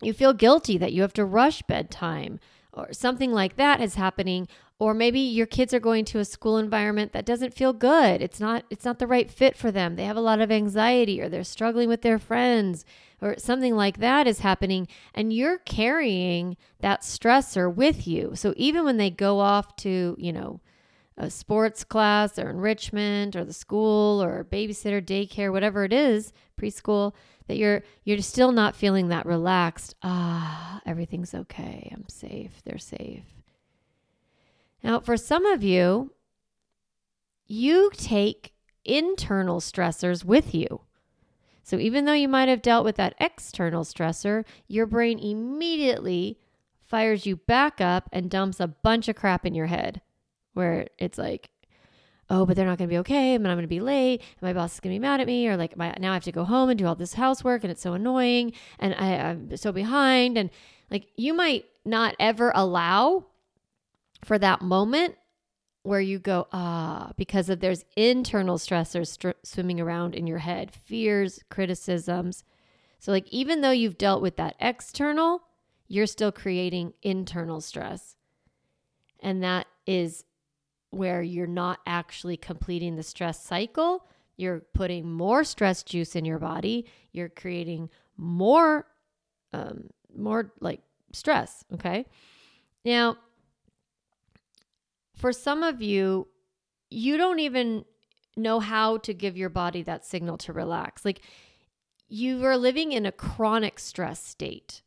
you 0.00 0.12
feel 0.12 0.32
guilty 0.32 0.78
that 0.78 0.92
you 0.92 1.02
have 1.02 1.12
to 1.14 1.24
rush 1.24 1.62
bedtime 1.62 2.38
or 2.72 2.92
something 2.92 3.32
like 3.32 3.56
that 3.56 3.80
is 3.80 3.96
happening 3.96 4.46
or 4.78 4.92
maybe 4.92 5.20
your 5.20 5.46
kids 5.46 5.72
are 5.72 5.80
going 5.80 6.04
to 6.04 6.18
a 6.18 6.24
school 6.24 6.58
environment 6.58 7.12
that 7.12 7.24
doesn't 7.24 7.54
feel 7.54 7.72
good. 7.72 8.20
It's 8.20 8.40
not 8.40 8.64
it's 8.70 8.84
not 8.84 8.98
the 8.98 9.06
right 9.06 9.30
fit 9.30 9.56
for 9.56 9.70
them. 9.70 9.96
They 9.96 10.04
have 10.04 10.16
a 10.16 10.20
lot 10.20 10.40
of 10.40 10.52
anxiety 10.52 11.20
or 11.20 11.28
they're 11.28 11.44
struggling 11.44 11.88
with 11.88 12.02
their 12.02 12.18
friends 12.18 12.84
or 13.20 13.36
something 13.38 13.74
like 13.74 13.98
that 13.98 14.26
is 14.26 14.40
happening 14.40 14.86
and 15.14 15.32
you're 15.32 15.58
carrying 15.58 16.56
that 16.80 17.02
stressor 17.02 17.72
with 17.72 18.06
you. 18.06 18.32
So 18.34 18.54
even 18.56 18.84
when 18.84 18.96
they 18.96 19.10
go 19.10 19.40
off 19.40 19.74
to 19.76 20.16
you 20.18 20.32
know 20.32 20.60
a 21.16 21.30
sports 21.30 21.84
class 21.84 22.38
or 22.38 22.50
enrichment 22.50 23.36
or 23.36 23.44
the 23.44 23.52
school 23.52 24.22
or 24.22 24.44
babysitter 24.44 25.04
daycare 25.04 25.52
whatever 25.52 25.84
it 25.84 25.92
is 25.92 26.32
preschool 26.60 27.14
that 27.46 27.56
you're 27.56 27.82
you're 28.04 28.18
still 28.18 28.52
not 28.52 28.74
feeling 28.74 29.08
that 29.08 29.26
relaxed 29.26 29.94
ah 30.02 30.80
everything's 30.86 31.34
okay. 31.34 31.90
I'm 31.94 32.08
safe. 32.08 32.62
They're 32.64 32.78
safe. 32.78 33.24
Now 34.82 35.00
for 35.00 35.16
some 35.16 35.46
of 35.46 35.62
you 35.62 36.12
you 37.46 37.90
take 37.94 38.52
internal 38.84 39.60
stressors 39.60 40.24
with 40.24 40.54
you. 40.54 40.80
So 41.62 41.78
even 41.78 42.04
though 42.04 42.12
you 42.12 42.28
might 42.28 42.48
have 42.48 42.62
dealt 42.62 42.84
with 42.84 42.96
that 42.96 43.14
external 43.20 43.84
stressor 43.84 44.44
your 44.66 44.86
brain 44.86 45.18
immediately 45.18 46.38
fires 46.82 47.24
you 47.24 47.36
back 47.36 47.80
up 47.80 48.08
and 48.12 48.30
dumps 48.30 48.60
a 48.60 48.66
bunch 48.66 49.08
of 49.08 49.16
crap 49.16 49.46
in 49.46 49.54
your 49.54 49.66
head 49.66 50.00
where 50.54 50.88
it's 50.98 51.18
like, 51.18 51.50
oh, 52.30 52.46
but 52.46 52.56
they're 52.56 52.66
not 52.66 52.78
going 52.78 52.88
to 52.88 52.92
be 52.92 52.98
okay, 52.98 53.34
and 53.34 53.46
I'm 53.46 53.54
going 53.54 53.62
to 53.62 53.68
be 53.68 53.80
late, 53.80 54.20
and 54.20 54.42
my 54.42 54.54
boss 54.54 54.74
is 54.74 54.80
going 54.80 54.94
to 54.94 54.98
be 54.98 55.02
mad 55.02 55.20
at 55.20 55.26
me, 55.26 55.46
or 55.46 55.56
like 55.56 55.76
my, 55.76 55.94
now 56.00 56.12
I 56.12 56.14
have 56.14 56.24
to 56.24 56.32
go 56.32 56.44
home 56.44 56.70
and 56.70 56.78
do 56.78 56.86
all 56.86 56.94
this 56.94 57.14
housework, 57.14 57.62
and 57.62 57.70
it's 57.70 57.82
so 57.82 57.92
annoying, 57.92 58.52
and 58.78 58.94
I, 58.94 59.16
I'm 59.16 59.56
so 59.56 59.72
behind, 59.72 60.38
and 60.38 60.48
like 60.90 61.08
you 61.16 61.34
might 61.34 61.66
not 61.84 62.16
ever 62.18 62.50
allow 62.54 63.26
for 64.24 64.38
that 64.38 64.62
moment 64.62 65.16
where 65.82 66.00
you 66.00 66.18
go 66.18 66.48
ah 66.50 67.12
because 67.18 67.50
of 67.50 67.60
there's 67.60 67.84
internal 67.94 68.56
stressors 68.56 69.08
str- 69.08 69.30
swimming 69.42 69.80
around 69.80 70.14
in 70.14 70.26
your 70.26 70.38
head, 70.38 70.70
fears, 70.70 71.40
criticisms. 71.50 72.42
So 72.98 73.12
like 73.12 73.28
even 73.28 73.60
though 73.60 73.70
you've 73.70 73.98
dealt 73.98 74.22
with 74.22 74.36
that 74.36 74.56
external, 74.60 75.42
you're 75.86 76.06
still 76.06 76.32
creating 76.32 76.94
internal 77.02 77.60
stress. 77.60 78.16
And 79.20 79.42
that 79.42 79.66
is 79.86 80.24
where 80.94 81.22
you're 81.22 81.46
not 81.46 81.80
actually 81.86 82.36
completing 82.36 82.96
the 82.96 83.02
stress 83.02 83.42
cycle. 83.42 84.06
You're 84.36 84.60
putting 84.74 85.10
more 85.10 85.44
stress 85.44 85.82
juice 85.82 86.16
in 86.16 86.24
your 86.24 86.38
body. 86.38 86.86
You're 87.12 87.28
creating 87.28 87.90
more, 88.16 88.86
um, 89.52 89.90
more 90.16 90.52
like 90.60 90.80
stress. 91.12 91.64
Okay. 91.72 92.06
Now, 92.84 93.16
for 95.16 95.32
some 95.32 95.62
of 95.62 95.80
you, 95.80 96.28
you 96.90 97.16
don't 97.16 97.38
even 97.38 97.84
know 98.36 98.60
how 98.60 98.98
to 98.98 99.14
give 99.14 99.36
your 99.36 99.48
body 99.48 99.82
that 99.82 100.04
signal 100.04 100.36
to 100.38 100.52
relax. 100.52 101.04
Like 101.04 101.20
you 102.08 102.44
are 102.44 102.56
living 102.56 102.92
in 102.92 103.06
a 103.06 103.12
chronic 103.12 103.78
stress 103.78 104.24
state 104.24 104.82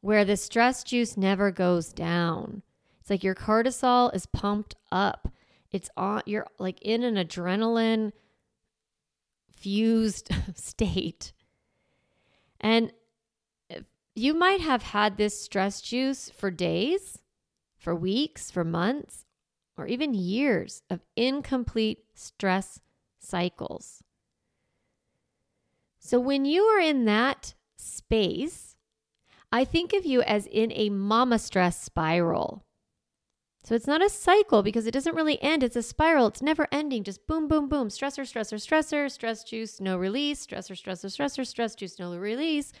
where 0.00 0.24
the 0.24 0.36
stress 0.36 0.84
juice 0.84 1.16
never 1.16 1.50
goes 1.50 1.92
down. 1.92 2.62
It's 3.04 3.10
like 3.10 3.22
your 3.22 3.34
cortisol 3.34 4.14
is 4.14 4.24
pumped 4.24 4.76
up. 4.90 5.28
It's 5.70 5.90
on 5.94 6.22
you're 6.24 6.46
like 6.58 6.80
in 6.80 7.02
an 7.02 7.16
adrenaline 7.16 8.12
fused 9.52 10.30
state. 10.54 11.34
And 12.58 12.94
you 14.14 14.32
might 14.32 14.62
have 14.62 14.84
had 14.84 15.18
this 15.18 15.38
stress 15.38 15.82
juice 15.82 16.30
for 16.30 16.50
days, 16.50 17.18
for 17.76 17.94
weeks, 17.94 18.50
for 18.50 18.64
months, 18.64 19.26
or 19.76 19.86
even 19.86 20.14
years 20.14 20.80
of 20.88 21.00
incomplete 21.14 21.98
stress 22.14 22.80
cycles. 23.18 24.02
So 25.98 26.18
when 26.18 26.46
you 26.46 26.62
are 26.62 26.80
in 26.80 27.04
that 27.04 27.52
space, 27.76 28.76
I 29.52 29.66
think 29.66 29.92
of 29.92 30.06
you 30.06 30.22
as 30.22 30.46
in 30.46 30.72
a 30.72 30.88
mama 30.88 31.38
stress 31.38 31.82
spiral. 31.82 32.64
So 33.64 33.74
it's 33.74 33.86
not 33.86 34.04
a 34.04 34.10
cycle 34.10 34.62
because 34.62 34.86
it 34.86 34.90
doesn't 34.90 35.14
really 35.14 35.40
end. 35.42 35.62
It's 35.62 35.74
a 35.74 35.82
spiral. 35.82 36.26
It's 36.26 36.42
never 36.42 36.68
ending. 36.70 37.02
Just 37.02 37.26
boom, 37.26 37.48
boom, 37.48 37.66
boom. 37.66 37.88
Stressor, 37.88 38.24
stressor, 38.30 38.58
stressor, 38.58 39.10
stress 39.10 39.42
juice, 39.42 39.80
no 39.80 39.96
release. 39.96 40.46
Stressor, 40.46 40.76
stressor, 40.76 41.06
stressor, 41.06 41.46
stress 41.46 41.74
juice, 41.74 41.98
no 41.98 42.14
release. 42.14 42.72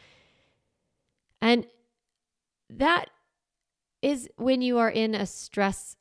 And 1.40 1.66
that 2.68 3.06
is 4.02 4.28
when 4.36 4.60
you 4.60 4.76
are 4.76 4.90
in 4.90 5.14
a 5.14 5.24
stress, 5.24 5.96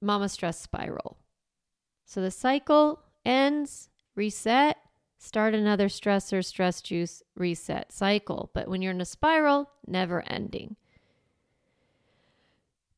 mama 0.00 0.30
stress 0.30 0.58
spiral. 0.58 1.18
So 2.06 2.22
the 2.22 2.30
cycle 2.30 3.02
ends, 3.26 3.90
reset, 4.14 4.78
start 5.18 5.54
another 5.54 5.88
stressor, 5.88 6.42
stress 6.42 6.80
juice, 6.80 7.22
reset 7.36 7.92
cycle. 7.92 8.50
But 8.54 8.68
when 8.68 8.80
you're 8.80 8.92
in 8.92 9.02
a 9.02 9.06
spiral, 9.06 9.68
never 9.86 10.22
ending. 10.26 10.76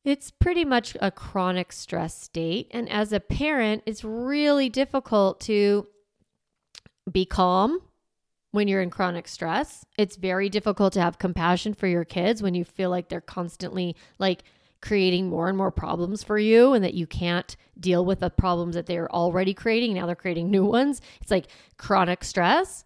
It's 0.07 0.31
pretty 0.31 0.63
much 0.63 0.95
a 1.01 1.11
chronic 1.11 1.73
stress 1.73 2.17
state. 2.17 2.71
And 2.71 2.89
as 2.89 3.11
a 3.11 3.19
parent, 3.19 3.83
it's 3.85 4.05
really 4.05 4.69
difficult 4.69 5.41
to 5.41 5.85
be 7.11 7.25
calm 7.25 7.81
when 8.51 8.69
you're 8.69 8.81
in 8.81 8.89
chronic 8.89 9.27
stress. 9.27 9.85
It's 9.97 10.15
very 10.15 10.47
difficult 10.47 10.93
to 10.93 11.01
have 11.01 11.19
compassion 11.19 11.73
for 11.73 11.87
your 11.87 12.05
kids 12.05 12.41
when 12.41 12.53
you 12.53 12.63
feel 12.63 12.89
like 12.89 13.09
they're 13.09 13.19
constantly 13.19 13.97
like 14.17 14.45
creating 14.81 15.27
more 15.27 15.49
and 15.49 15.57
more 15.57 15.71
problems 15.71 16.23
for 16.23 16.39
you 16.39 16.71
and 16.71 16.85
that 16.85 16.93
you 16.93 17.05
can't 17.05 17.57
deal 17.77 18.05
with 18.05 18.21
the 18.21 18.29
problems 18.29 18.75
that 18.75 18.85
they're 18.85 19.11
already 19.11 19.53
creating. 19.53 19.93
Now 19.93 20.05
they're 20.05 20.15
creating 20.15 20.49
new 20.49 20.63
ones. 20.63 21.01
It's 21.21 21.31
like 21.31 21.47
chronic 21.75 22.23
stress. 22.23 22.85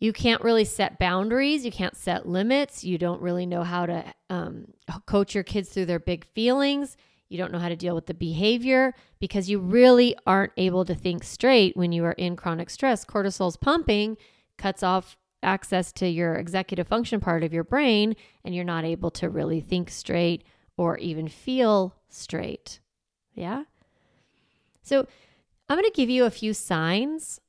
You 0.00 0.14
can't 0.14 0.42
really 0.42 0.64
set 0.64 0.98
boundaries. 0.98 1.64
You 1.64 1.70
can't 1.70 1.96
set 1.96 2.26
limits. 2.26 2.82
You 2.82 2.96
don't 2.96 3.20
really 3.20 3.44
know 3.44 3.62
how 3.62 3.84
to 3.84 4.04
um, 4.30 4.72
coach 5.04 5.34
your 5.34 5.44
kids 5.44 5.68
through 5.68 5.86
their 5.86 5.98
big 6.00 6.24
feelings. 6.24 6.96
You 7.28 7.36
don't 7.36 7.52
know 7.52 7.58
how 7.58 7.68
to 7.68 7.76
deal 7.76 7.94
with 7.94 8.06
the 8.06 8.14
behavior 8.14 8.94
because 9.20 9.50
you 9.50 9.60
really 9.60 10.16
aren't 10.26 10.52
able 10.56 10.86
to 10.86 10.94
think 10.94 11.22
straight 11.22 11.76
when 11.76 11.92
you 11.92 12.04
are 12.04 12.12
in 12.12 12.34
chronic 12.34 12.70
stress. 12.70 13.04
Cortisol's 13.04 13.58
pumping 13.58 14.16
cuts 14.56 14.82
off 14.82 15.16
access 15.42 15.92
to 15.92 16.08
your 16.08 16.34
executive 16.34 16.88
function 16.88 17.20
part 17.20 17.44
of 17.44 17.52
your 17.52 17.64
brain, 17.64 18.16
and 18.44 18.54
you're 18.54 18.64
not 18.64 18.84
able 18.84 19.10
to 19.10 19.28
really 19.28 19.60
think 19.60 19.90
straight 19.90 20.44
or 20.76 20.98
even 20.98 21.28
feel 21.28 21.94
straight. 22.08 22.80
Yeah? 23.34 23.64
So, 24.82 25.06
I'm 25.68 25.78
going 25.78 25.88
to 25.88 25.96
give 25.96 26.10
you 26.10 26.24
a 26.24 26.30
few 26.30 26.52
signs 26.52 27.40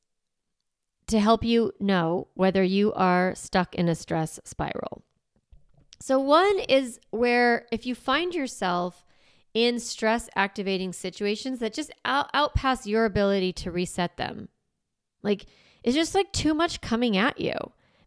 to 1.07 1.19
help 1.19 1.43
you 1.43 1.73
know 1.79 2.27
whether 2.33 2.63
you 2.63 2.93
are 2.93 3.33
stuck 3.35 3.75
in 3.75 3.89
a 3.89 3.95
stress 3.95 4.39
spiral. 4.43 5.03
So, 5.99 6.19
one 6.19 6.59
is 6.67 6.99
where 7.11 7.67
if 7.71 7.85
you 7.85 7.93
find 7.93 8.33
yourself 8.33 9.05
in 9.53 9.79
stress 9.79 10.29
activating 10.35 10.93
situations 10.93 11.59
that 11.59 11.73
just 11.73 11.91
out, 12.05 12.31
outpass 12.33 12.85
your 12.85 13.05
ability 13.05 13.53
to 13.53 13.71
reset 13.71 14.17
them, 14.17 14.49
like 15.21 15.45
it's 15.83 15.95
just 15.95 16.15
like 16.15 16.31
too 16.31 16.53
much 16.53 16.81
coming 16.81 17.17
at 17.17 17.39
you. 17.39 17.53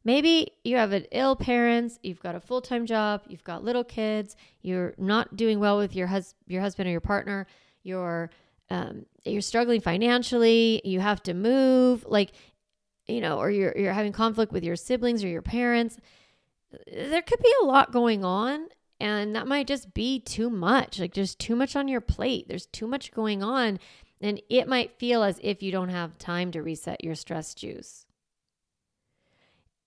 Maybe 0.04 0.52
you 0.64 0.76
have 0.76 0.92
an 0.92 1.06
ill 1.12 1.34
parents, 1.34 1.98
you've 2.02 2.20
got 2.20 2.34
a 2.34 2.40
full 2.40 2.60
time 2.60 2.84
job, 2.84 3.22
you've 3.28 3.44
got 3.44 3.64
little 3.64 3.84
kids, 3.84 4.36
you're 4.60 4.94
not 4.98 5.36
doing 5.36 5.60
well 5.60 5.78
with 5.78 5.94
your 5.94 6.06
hus- 6.08 6.34
your 6.46 6.60
husband 6.60 6.88
or 6.88 6.92
your 6.92 7.00
partner, 7.00 7.46
you're 7.82 8.30
um, 8.70 9.06
you're 9.24 9.40
struggling 9.42 9.80
financially, 9.80 10.80
you 10.84 11.00
have 11.00 11.22
to 11.24 11.34
move, 11.34 12.04
like 12.08 12.32
you 13.06 13.20
know, 13.20 13.38
or 13.38 13.50
you're 13.50 13.76
you're 13.76 13.92
having 13.92 14.12
conflict 14.12 14.52
with 14.52 14.64
your 14.64 14.76
siblings 14.76 15.22
or 15.22 15.28
your 15.28 15.42
parents, 15.42 15.98
there 16.86 17.22
could 17.22 17.40
be 17.40 17.52
a 17.62 17.66
lot 17.66 17.92
going 17.92 18.24
on 18.24 18.68
and 19.00 19.34
that 19.36 19.46
might 19.46 19.66
just 19.66 19.94
be 19.94 20.18
too 20.18 20.50
much. 20.50 20.98
Like 20.98 21.14
there's 21.14 21.34
too 21.34 21.56
much 21.56 21.76
on 21.76 21.88
your 21.88 22.00
plate. 22.00 22.48
There's 22.48 22.66
too 22.66 22.86
much 22.86 23.12
going 23.12 23.42
on 23.42 23.78
and 24.20 24.40
it 24.48 24.68
might 24.68 24.98
feel 24.98 25.22
as 25.22 25.38
if 25.42 25.62
you 25.62 25.70
don't 25.70 25.90
have 25.90 26.18
time 26.18 26.50
to 26.52 26.62
reset 26.62 27.04
your 27.04 27.14
stress 27.14 27.54
juice. 27.54 28.06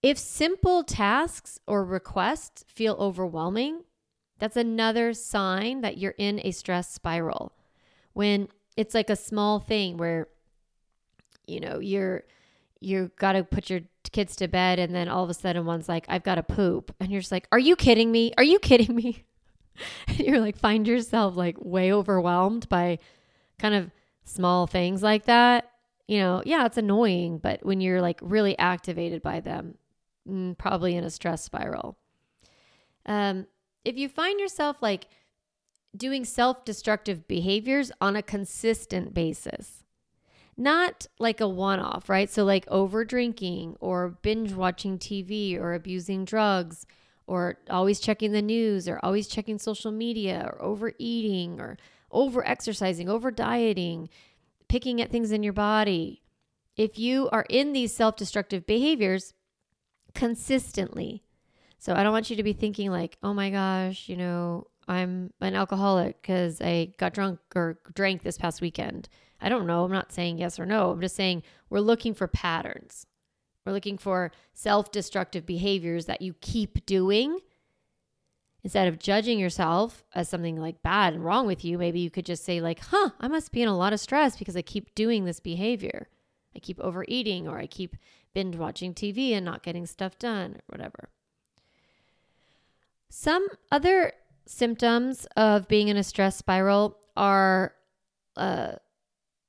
If 0.04 0.18
simple 0.18 0.84
tasks 0.84 1.60
or 1.66 1.84
requests 1.84 2.64
feel 2.68 2.96
overwhelming, 3.00 3.84
that's 4.38 4.56
another 4.56 5.14
sign 5.14 5.82
that 5.82 5.98
you're 5.98 6.14
in 6.18 6.40
a 6.44 6.52
stress 6.52 6.94
spiral. 6.94 7.54
When 8.14 8.48
it's 8.76 8.94
like 8.94 9.10
a 9.10 9.16
small 9.16 9.60
thing 9.60 9.98
where 9.98 10.28
you 11.48 11.62
know, 11.62 11.80
you're 11.80 12.24
you 12.80 13.12
got 13.18 13.34
to 13.34 13.44
put 13.44 13.70
your 13.70 13.82
kids 14.12 14.36
to 14.38 14.48
bed 14.48 14.80
and 14.80 14.96
then 14.96 15.08
all 15.08 15.24
of 15.24 15.30
a 15.30 15.34
sudden 15.34 15.66
one's 15.66 15.90
like 15.90 16.06
i've 16.10 16.24
got 16.24 16.36
to 16.36 16.44
poop. 16.44 16.96
And 17.00 17.12
you're 17.12 17.22
just 17.22 17.32
like 17.32 17.48
are 17.52 17.60
you 17.60 17.76
kidding 17.76 18.12
me? 18.12 18.34
Are 18.38 18.44
you 18.44 18.60
kidding 18.60 18.96
me? 18.96 19.24
And 20.08 20.18
you're 20.18 20.40
like 20.40 20.58
find 20.58 20.88
yourself 20.88 21.36
like 21.36 21.56
way 21.60 21.94
overwhelmed 21.94 22.68
by 22.68 22.98
kind 23.60 23.76
of 23.76 23.92
small 24.24 24.66
things 24.66 25.04
like 25.04 25.26
that. 25.26 25.70
You 26.08 26.20
know 26.20 26.42
yeah 26.46 26.66
it's 26.66 26.78
annoying 26.78 27.38
but 27.38 27.64
when 27.64 27.80
you're 27.80 28.02
like 28.02 28.20
really 28.24 28.58
activated 28.58 29.22
by 29.22 29.40
them 29.40 29.76
mm, 30.28 30.58
probably 30.58 30.96
in 30.96 31.04
a 31.04 31.12
stress 31.12 31.44
spiral. 31.44 31.98
Um 33.06 33.46
if 33.86 33.98
you 33.98 34.10
find 34.10 34.40
yourself 34.40 34.78
like 34.82 35.08
doing 35.96 36.26
self-destructive 36.26 37.28
behaviors 37.28 37.92
on 38.02 38.16
a 38.16 38.24
consistent 38.24 39.14
basis 39.14 39.84
not 40.58 41.06
like 41.20 41.40
a 41.40 41.48
one 41.48 41.80
off, 41.80 42.10
right? 42.10 42.30
So, 42.30 42.44
like 42.44 42.68
over 42.68 43.06
drinking 43.06 43.78
or 43.80 44.10
binge 44.22 44.54
watching 44.54 44.98
TV 44.98 45.58
or 45.58 45.74
abusing 45.74 46.26
drugs 46.26 46.86
or 47.28 47.58
always 47.70 48.00
checking 48.00 48.32
the 48.32 48.42
news 48.42 48.88
or 48.88 49.00
always 49.04 49.28
checking 49.28 49.60
social 49.60 49.92
media 49.92 50.50
or 50.52 50.62
overeating 50.62 51.60
or 51.60 51.78
over 52.12 52.46
exercising, 52.48 53.10
over 53.10 53.30
dieting, 53.30 54.10
picking 54.68 55.02
at 55.02 55.12
things 55.12 55.32
in 55.32 55.44
your 55.44 55.54
body. 55.54 56.24
If 56.76 56.98
you 56.98 57.30
are 57.30 57.46
in 57.50 57.74
these 57.74 57.96
self 57.96 58.16
destructive 58.16 58.66
behaviors 58.66 59.34
consistently, 60.14 61.24
so 61.78 61.94
I 61.94 62.04
don't 62.04 62.14
want 62.14 62.30
you 62.30 62.36
to 62.36 62.44
be 62.44 62.54
thinking 62.54 62.92
like, 62.92 63.18
oh 63.22 63.34
my 63.34 63.50
gosh, 63.50 64.10
you 64.10 64.18
know, 64.18 64.68
I'm 64.88 65.34
an 65.42 65.54
alcoholic 65.54 66.22
because 66.22 66.62
I 66.62 66.94
got 66.98 67.14
drunk 67.14 67.40
or 67.56 67.80
drank 67.94 68.24
this 68.24 68.38
past 68.38 68.62
weekend. 68.62 69.10
I 69.40 69.50
don't 69.50 69.68
know. 69.68 69.84
I'm 69.84 69.92
not 69.92 70.12
saying 70.12 70.38
yes 70.38 70.60
or 70.60 70.66
no. 70.66 70.92
I'm 70.92 71.02
just 71.02 71.16
saying 71.16 71.44
we're 71.70 71.80
looking 71.80 72.14
for 72.14 72.28
patterns. 72.28 73.06
We're 73.66 73.74
looking 73.74 73.98
for 73.98 74.32
self 74.54 74.92
destructive 74.92 75.46
behaviors 75.46 76.06
that 76.06 76.22
you 76.22 76.34
keep 76.42 76.86
doing 76.86 77.40
instead 78.68 78.90
of 78.90 79.00
judging 79.00 79.40
yourself 79.40 80.04
as 80.14 80.28
something 80.28 80.58
like 80.58 80.82
bad 80.82 81.14
and 81.14 81.24
wrong 81.24 81.48
with 81.48 81.64
you, 81.64 81.78
maybe 81.78 82.02
you 82.02 82.10
could 82.10 82.26
just 82.26 82.44
say, 82.44 82.60
like, 82.60 82.80
huh, 82.80 83.12
I 83.18 83.30
must 83.30 83.54
be 83.54 83.62
in 83.62 83.70
a 83.70 83.78
lot 83.78 83.94
of 83.94 84.00
stress 84.02 84.36
because 84.36 84.58
I 84.58 84.62
keep 84.62 84.94
doing 84.94 85.24
this 85.24 85.40
behavior. 85.40 86.10
I 86.54 86.60
keep 86.60 86.78
overeating 86.82 87.48
or 87.48 87.60
I 87.60 87.68
keep 87.68 87.96
binge 88.34 88.58
watching 88.58 88.94
TV 88.94 89.32
and 89.32 89.46
not 89.46 89.64
getting 89.64 89.86
stuff 89.86 90.20
done 90.20 90.56
or 90.56 90.62
whatever. 90.68 91.08
Some 93.10 93.48
other 93.72 94.12
symptoms 94.46 95.26
of 95.38 95.70
being 95.70 95.88
in 95.88 95.96
a 95.96 96.04
stress 96.04 96.36
spiral 96.36 96.98
are 97.16 97.74
uh, 98.36 98.74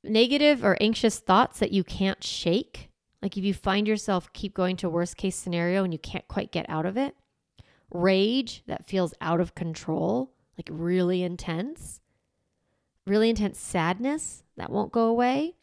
negative 0.03 0.65
or 0.65 0.77
anxious 0.81 1.19
thoughts 1.19 1.59
that 1.59 1.73
you 1.73 1.85
can't 1.85 2.23
shake. 2.23 2.91
Like 3.23 3.37
if 3.37 3.45
you 3.45 3.55
find 3.55 3.89
yourself 3.89 4.33
keep 4.33 4.55
going 4.55 4.77
to 4.77 4.89
worst 4.89 5.17
case 5.17 5.37
scenario 5.37 5.85
and 5.85 5.93
you 5.93 5.99
can't 5.99 6.29
quite 6.29 6.53
get 6.53 6.69
out 6.69 6.87
of 6.87 6.97
it. 6.97 7.15
Rage 7.91 8.63
that 8.67 8.87
feels 8.87 9.15
out 9.21 9.41
of 9.41 9.55
control, 9.55 10.33
like 10.57 10.69
really 10.71 11.23
intense. 11.23 12.01
Really 13.07 13.31
intense 13.31 13.59
sadness 13.59 14.45
that 14.57 14.71
won't 14.71 14.93
go 14.93 15.07
away. 15.07 15.57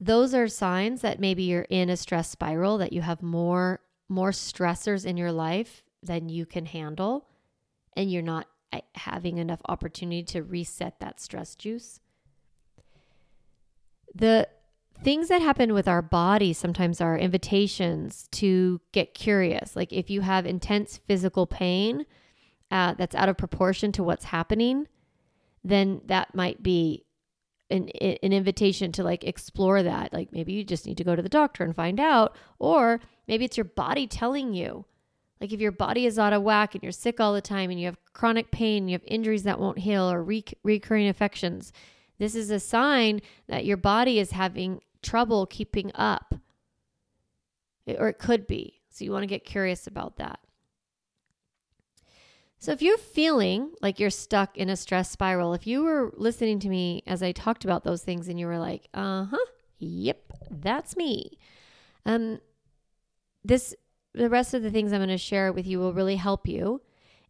Those 0.00 0.32
are 0.32 0.48
signs 0.48 1.02
that 1.02 1.20
maybe 1.20 1.42
you're 1.42 1.66
in 1.68 1.90
a 1.90 1.96
stress 1.96 2.30
spiral, 2.30 2.78
that 2.78 2.92
you 2.92 3.02
have 3.02 3.22
more 3.22 3.80
more 4.08 4.30
stressors 4.30 5.04
in 5.04 5.18
your 5.18 5.32
life 5.32 5.82
than 6.02 6.30
you 6.30 6.46
can 6.46 6.64
handle 6.64 7.26
and 7.94 8.10
you're 8.10 8.22
not 8.22 8.46
eh, 8.72 8.80
having 8.94 9.38
enough 9.38 9.60
opportunity 9.68 10.22
to 10.22 10.42
reset 10.42 11.00
that 11.00 11.20
stress 11.20 11.54
juice. 11.54 12.00
The 14.14 14.48
things 15.02 15.28
that 15.28 15.42
happen 15.42 15.72
with 15.72 15.86
our 15.86 16.02
body 16.02 16.52
sometimes 16.52 17.00
are 17.00 17.16
invitations 17.16 18.28
to 18.32 18.80
get 18.92 19.14
curious. 19.14 19.76
Like 19.76 19.92
if 19.92 20.10
you 20.10 20.22
have 20.22 20.46
intense 20.46 20.98
physical 21.06 21.46
pain 21.46 22.04
uh, 22.70 22.94
that's 22.94 23.14
out 23.14 23.28
of 23.28 23.36
proportion 23.36 23.92
to 23.92 24.02
what's 24.02 24.24
happening, 24.26 24.88
then 25.64 26.00
that 26.06 26.34
might 26.34 26.62
be 26.62 27.04
an, 27.70 27.88
an 28.00 28.32
invitation 28.32 28.92
to 28.92 29.04
like 29.04 29.24
explore 29.24 29.82
that. 29.82 30.12
Like 30.12 30.32
maybe 30.32 30.52
you 30.52 30.64
just 30.64 30.86
need 30.86 30.98
to 30.98 31.04
go 31.04 31.14
to 31.14 31.22
the 31.22 31.28
doctor 31.28 31.64
and 31.64 31.76
find 31.76 32.00
out, 32.00 32.36
or 32.58 33.00
maybe 33.26 33.44
it's 33.44 33.56
your 33.56 33.64
body 33.64 34.06
telling 34.06 34.54
you. 34.54 34.84
Like 35.40 35.52
if 35.52 35.60
your 35.60 35.72
body 35.72 36.06
is 36.06 36.18
out 36.18 36.32
of 36.32 36.42
whack 36.42 36.74
and 36.74 36.82
you're 36.82 36.90
sick 36.90 37.20
all 37.20 37.32
the 37.32 37.40
time 37.40 37.70
and 37.70 37.78
you 37.78 37.86
have 37.86 37.98
chronic 38.12 38.50
pain, 38.50 38.88
you 38.88 38.94
have 38.94 39.04
injuries 39.06 39.44
that 39.44 39.60
won't 39.60 39.78
heal 39.78 40.10
or 40.10 40.22
re- 40.22 40.44
recurring 40.64 41.06
infections, 41.06 41.72
this 42.18 42.34
is 42.34 42.50
a 42.50 42.60
sign 42.60 43.20
that 43.46 43.64
your 43.64 43.76
body 43.76 44.18
is 44.18 44.32
having 44.32 44.80
trouble 45.02 45.46
keeping 45.46 45.90
up. 45.94 46.34
It, 47.86 47.96
or 47.98 48.08
it 48.08 48.18
could 48.18 48.46
be. 48.46 48.80
So 48.90 49.04
you 49.04 49.12
want 49.12 49.22
to 49.22 49.28
get 49.28 49.44
curious 49.44 49.86
about 49.86 50.16
that. 50.16 50.40
So 52.58 52.72
if 52.72 52.82
you're 52.82 52.98
feeling 52.98 53.70
like 53.80 54.00
you're 54.00 54.10
stuck 54.10 54.56
in 54.56 54.68
a 54.68 54.76
stress 54.76 55.10
spiral, 55.10 55.54
if 55.54 55.66
you 55.66 55.84
were 55.84 56.12
listening 56.16 56.58
to 56.60 56.68
me 56.68 57.02
as 57.06 57.22
I 57.22 57.30
talked 57.30 57.64
about 57.64 57.84
those 57.84 58.02
things 58.02 58.28
and 58.28 58.38
you 58.38 58.46
were 58.46 58.58
like, 58.58 58.88
"Uh-huh, 58.92 59.36
yep, 59.78 60.32
that's 60.50 60.96
me." 60.96 61.38
Um 62.04 62.40
this 63.44 63.74
the 64.12 64.28
rest 64.28 64.54
of 64.54 64.62
the 64.62 64.70
things 64.70 64.92
I'm 64.92 64.98
going 64.98 65.08
to 65.10 65.18
share 65.18 65.52
with 65.52 65.66
you 65.66 65.78
will 65.78 65.92
really 65.92 66.16
help 66.16 66.48
you. 66.48 66.82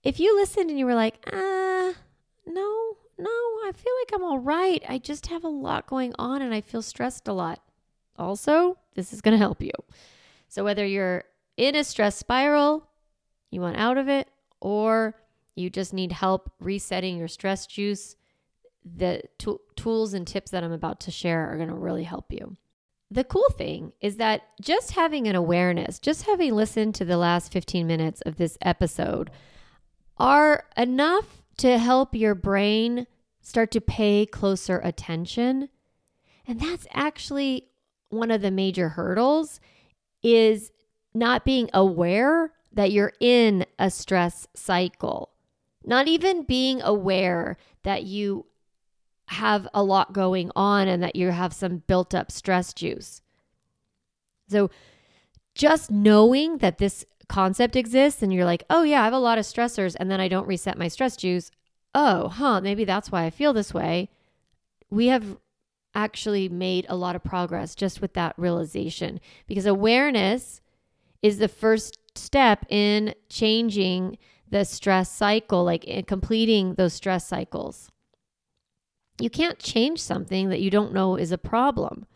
If 0.03 0.19
you 0.19 0.35
listened 0.35 0.71
and 0.71 0.79
you 0.79 0.87
were 0.87 0.95
like, 0.95 1.19
"Uh, 1.31 1.93
no, 2.47 2.97
no, 3.19 3.31
I 3.31 3.73
feel 3.75 3.93
like 4.01 4.13
I'm 4.15 4.25
all 4.25 4.39
right. 4.39 4.83
I 4.89 4.99
just 4.99 5.27
have 5.27 5.45
a 5.45 5.49
lot 5.49 5.87
going 5.87 6.15
on 6.19 6.43
and 6.43 6.55
I 6.55 6.61
feel 6.61 6.83
stressed 6.83 7.29
a 7.29 7.33
lot." 7.33 7.63
Also, 8.17 8.79
this 8.95 9.13
is 9.13 9.21
going 9.21 9.33
to 9.33 9.39
help 9.39 9.63
you. 9.63 9.73
So 10.49 10.65
whether 10.65 10.85
you're 10.85 11.25
in 11.57 11.75
a 11.75 11.85
stress 11.85 12.17
spiral, 12.17 12.89
you 13.51 13.61
want 13.61 13.77
out 13.77 13.99
of 13.99 14.09
it, 14.09 14.29
or 14.61 15.15
you 15.55 15.71
just 15.71 15.93
need 15.93 16.13
help 16.13 16.51
resetting 16.61 17.19
your 17.19 17.29
stress 17.29 17.67
juice, 17.67 18.17
the 18.85 19.23
t- 19.39 19.57
tools 19.77 20.15
and 20.15 20.27
tips 20.27 20.51
that 20.51 20.65
I'm 20.65 20.73
about 20.73 21.01
to 21.01 21.11
share 21.11 21.51
are 21.51 21.57
going 21.57 21.69
to 21.69 21.75
really 21.75 22.05
help 22.05 22.33
you. 22.33 22.57
The 23.11 23.25
cool 23.25 23.49
thing 23.57 23.93
is 24.01 24.17
that 24.17 24.43
just 24.61 24.93
having 24.93 25.27
an 25.27 25.35
awareness, 25.35 25.99
just 25.99 26.25
having 26.25 26.55
listened 26.55 26.95
to 26.97 27.05
the 27.05 27.17
last 27.17 27.53
15 27.53 27.87
minutes 27.87 28.21
of 28.23 28.37
this 28.37 28.59
episode, 28.63 29.31
are 30.19 30.65
enough 30.77 31.43
to 31.59 31.79
help 31.79 32.15
your 32.15 32.35
brain 32.35 33.07
start 33.41 33.71
to 33.73 33.81
pay 33.81 34.27
closer 34.27 34.81
attention. 34.83 35.69
And 36.47 36.61
that's 36.61 36.87
actually 36.93 37.69
one 38.09 38.31
of 38.31 38.41
the 38.41 38.51
major 38.51 38.91
hurdles 38.91 39.61
is 40.23 40.71
not 41.15 41.45
being 41.45 41.69
aware 41.75 42.53
that 42.73 42.93
you're 42.93 43.13
in 43.21 43.67
a 43.79 43.91
stress 43.91 44.47
cycle. 44.55 45.31
Not 45.85 46.09
even 46.09 46.43
being 46.43 46.83
aware 46.83 47.57
that 47.83 48.05
you 48.05 48.47
have 49.27 49.69
a 49.75 49.83
lot 49.83 50.13
going 50.13 50.51
on 50.57 50.89
and 50.89 51.03
that 51.03 51.17
you 51.17 51.31
have 51.31 51.53
some 51.53 51.83
built 51.87 52.15
up 52.15 52.31
stress 52.31 52.73
juice. 52.73 53.21
So, 54.49 54.71
just 55.55 55.91
knowing 55.91 56.59
that 56.59 56.79
this 56.79 57.05
concept 57.29 57.77
exists 57.77 58.23
and 58.23 58.33
you're 58.33 58.45
like, 58.45 58.65
oh, 58.71 58.83
yeah, 58.83 59.03
I 59.03 59.05
have 59.05 59.13
a 59.13 59.19
lot 59.19 59.39
of 59.39 59.45
stressors 59.45 59.97
and 59.99 60.11
then 60.11 60.21
I 60.21 60.29
don't 60.29 60.47
reset 60.47 60.79
my 60.79 60.89
stress 60.89 61.17
juice. 61.17 61.51
Oh, 61.95 62.29
huh, 62.29 62.61
maybe 62.61 62.85
that's 62.85 63.11
why 63.11 63.25
I 63.25 63.31
feel 63.31 63.53
this 63.53 63.73
way. 63.73 64.11
We 64.91 65.09
have 65.09 65.37
actually 65.95 66.49
made 66.49 66.87
a 66.89 66.97
lot 66.97 67.17
of 67.17 67.25
progress 67.25 67.75
just 67.75 68.01
with 68.01 68.15
that 68.15 68.35
realization 68.37 69.21
because 69.47 69.67
awareness 69.67 70.61
is 71.23 71.39
the 71.39 71.49
first 71.49 71.99
step 72.15 72.65
in 72.69 73.15
changing 73.29 74.19
the 74.51 74.65
stress 74.65 75.11
cycle, 75.11 75.65
like 75.65 75.85
eh, 75.87 76.03
completing 76.03 76.75
those 76.75 76.95
stress 76.95 77.27
cycles. 77.27 77.91
You 79.21 79.31
can't 79.31 79.59
change 79.59 80.01
something 80.01 80.49
that 80.49 80.61
you 80.61 80.71
don't 80.71 80.95
know 80.95 81.17
is 81.17 81.33
a 81.33 81.39
problem. 81.39 82.07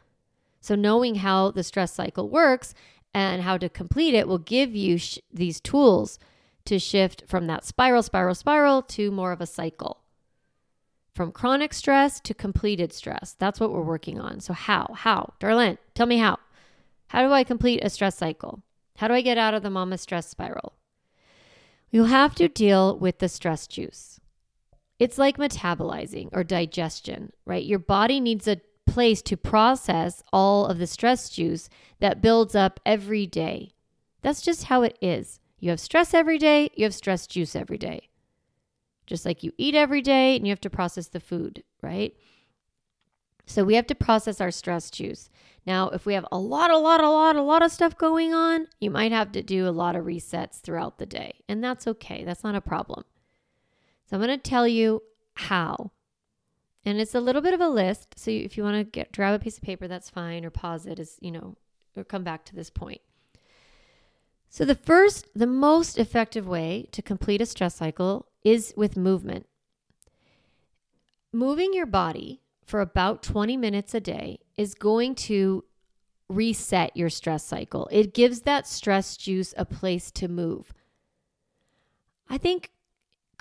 So, 0.61 0.77
knowing 0.77 1.16
how 1.16 1.51
the 1.51 1.64
stress 1.64 1.92
cycle 1.92 2.31
works 2.31 2.75
and 3.14 3.42
how 3.42 3.59
to 3.59 3.68
complete 3.68 4.14
it 4.14 4.27
will 4.27 4.38
give 4.38 4.75
you 4.75 4.98
sh- 4.98 5.18
these 5.33 5.61
tools 5.61 6.18
to 6.64 6.79
shift 6.79 7.25
from 7.27 7.46
that 7.46 7.64
spiral, 7.64 8.03
spiral, 8.03 8.35
spiral 8.35 8.83
to 8.83 9.11
more 9.11 9.33
of 9.33 9.40
a 9.40 9.46
cycle. 9.46 9.98
From 11.14 11.33
chronic 11.33 11.75
stress 11.75 12.20
to 12.20 12.33
completed 12.33 12.92
stress. 12.92 13.37
That's 13.38 13.61
what 13.61 13.70
we're 13.70 13.83
working 13.83 14.18
on. 14.18 14.40
So, 14.40 14.55
how? 14.55 14.94
How? 14.94 15.35
Darlene, 15.40 15.79
tell 15.94 16.07
me 16.07 16.18
how. 16.18 16.38
How 17.09 17.27
do 17.27 17.33
I 17.33 17.44
complete 17.44 17.85
a 17.85 17.90
stress 17.90 18.16
cycle? 18.16 18.62
How 18.96 19.09
do 19.09 19.14
I 19.14 19.20
get 19.20 19.37
out 19.37 19.53
of 19.53 19.62
the 19.62 19.68
mama 19.68 19.98
stress 19.98 20.29
spiral? 20.29 20.72
You'll 21.90 22.07
have 22.07 22.35
to 22.37 22.48
deal 22.48 22.96
with 22.96 23.18
the 23.18 23.29
stress 23.29 23.66
juice. 23.66 24.18
It's 24.98 25.18
like 25.18 25.37
metabolizing 25.37 26.31
or 26.33 26.44
digestion, 26.44 27.33
right? 27.44 27.64
Your 27.64 27.79
body 27.79 28.20
needs 28.20 28.48
a 28.48 28.61
place 28.93 29.23
to 29.23 29.39
process 29.39 30.23
all 30.35 30.67
of 30.67 30.77
the 30.79 30.87
stress 30.87 31.31
juice 31.31 31.71
that 32.01 32.21
builds 32.21 32.55
up 32.55 32.79
every 32.85 33.27
day. 33.27 33.73
That's 34.21 34.43
just 34.43 34.65
how 34.65 34.83
it 34.83 34.99
is. 35.01 35.41
You 35.59 35.71
have 35.71 35.81
stress 35.81 36.13
every 36.13 36.37
day, 36.37 36.69
you 36.75 36.85
have 36.85 36.95
stress 36.95 37.27
juice 37.27 37.57
every 37.57 37.79
day. 37.79 38.11
Just 39.07 39.25
like 39.25 39.43
you 39.43 39.53
eat 39.57 39.75
every 39.75 40.03
day 40.03 40.37
and 40.37 40.47
you 40.47 40.51
have 40.53 40.61
to 40.61 40.69
process 40.69 41.09
the 41.09 41.21
food, 41.21 41.65
right? 41.81 42.15
So 43.47 43.65
we 43.65 43.77
have 43.77 43.87
to 43.87 43.95
process 43.95 44.43
our 44.43 44.51
stress 44.51 44.91
juice. 44.91 45.31
Now, 45.65 45.89
if 45.89 46.05
we 46.05 46.13
have 46.13 46.27
a 46.31 46.39
lot, 46.39 46.71
a 46.71 46.77
lot, 46.77 47.03
a 47.03 47.09
lot, 47.09 47.37
a 47.37 47.43
lot 47.43 47.63
of 47.63 47.73
stuff 47.73 47.97
going 47.97 48.35
on, 48.35 48.67
you 48.79 48.91
might 48.91 49.13
have 49.13 49.33
to 49.33 49.43
do 49.43 49.67
a 49.67 49.71
lot 49.71 49.97
of 49.97 50.05
resets 50.05 50.61
throughout 50.61 50.99
the 50.99 51.07
day. 51.07 51.41
And 51.49 51.65
that's 51.65 51.87
okay. 51.87 52.25
That's 52.25 52.45
not 52.45 52.57
a 52.57 52.61
problem. 52.61 53.05
So 54.05 54.17
I'm 54.17 54.23
going 54.23 54.39
to 54.39 54.51
tell 54.51 54.69
you 54.69 55.03
how. 55.35 55.93
And 56.85 57.01
it's 57.01 57.14
a 57.14 57.21
little 57.21 57.42
bit 57.42 57.55
of 57.55 57.61
a 57.61 57.68
list. 57.68 58.18
So 58.18 58.31
if 58.31 58.57
you 58.57 58.64
want 58.64 58.77
to 58.77 58.85
get 58.85 59.12
grab 59.12 59.35
a 59.35 59.42
piece 59.42 59.57
of 59.57 59.62
paper, 59.62 59.87
that's 59.87 60.11
fine, 60.11 60.45
or 60.45 60.51
pause 60.51 60.87
it 60.87 60.99
as, 60.99 61.16
you 61.21 61.31
know, 61.31 61.57
or 61.97 62.05
come 62.05 62.25
back 62.25 62.45
to 62.47 62.55
this 62.57 62.71
point. 62.71 63.01
So 64.51 64.64
the 64.64 64.75
first, 64.75 65.29
the 65.35 65.47
most 65.47 65.97
effective 65.97 66.47
way 66.47 66.88
to 66.92 67.01
complete 67.01 67.40
a 67.40 67.47
stress 67.47 67.77
cycle 67.77 68.27
is 68.45 68.75
with 68.77 68.97
movement. 68.97 69.47
Moving 71.33 71.73
your 71.73 71.87
body 71.87 72.42
for 72.66 72.81
about 72.81 73.23
20 73.23 73.57
minutes 73.57 73.95
a 73.95 74.01
day 74.01 74.40
is 74.59 74.75
going 74.75 75.14
to 75.14 75.64
reset 76.29 76.95
your 76.97 77.09
stress 77.09 77.45
cycle. 77.45 77.88
It 77.90 78.12
gives 78.12 78.42
that 78.42 78.66
stress 78.66 79.16
juice 79.16 79.55
a 79.57 79.64
place 79.64 80.11
to 80.12 80.29
move. 80.29 80.75
I 82.29 82.38
think 82.38 82.72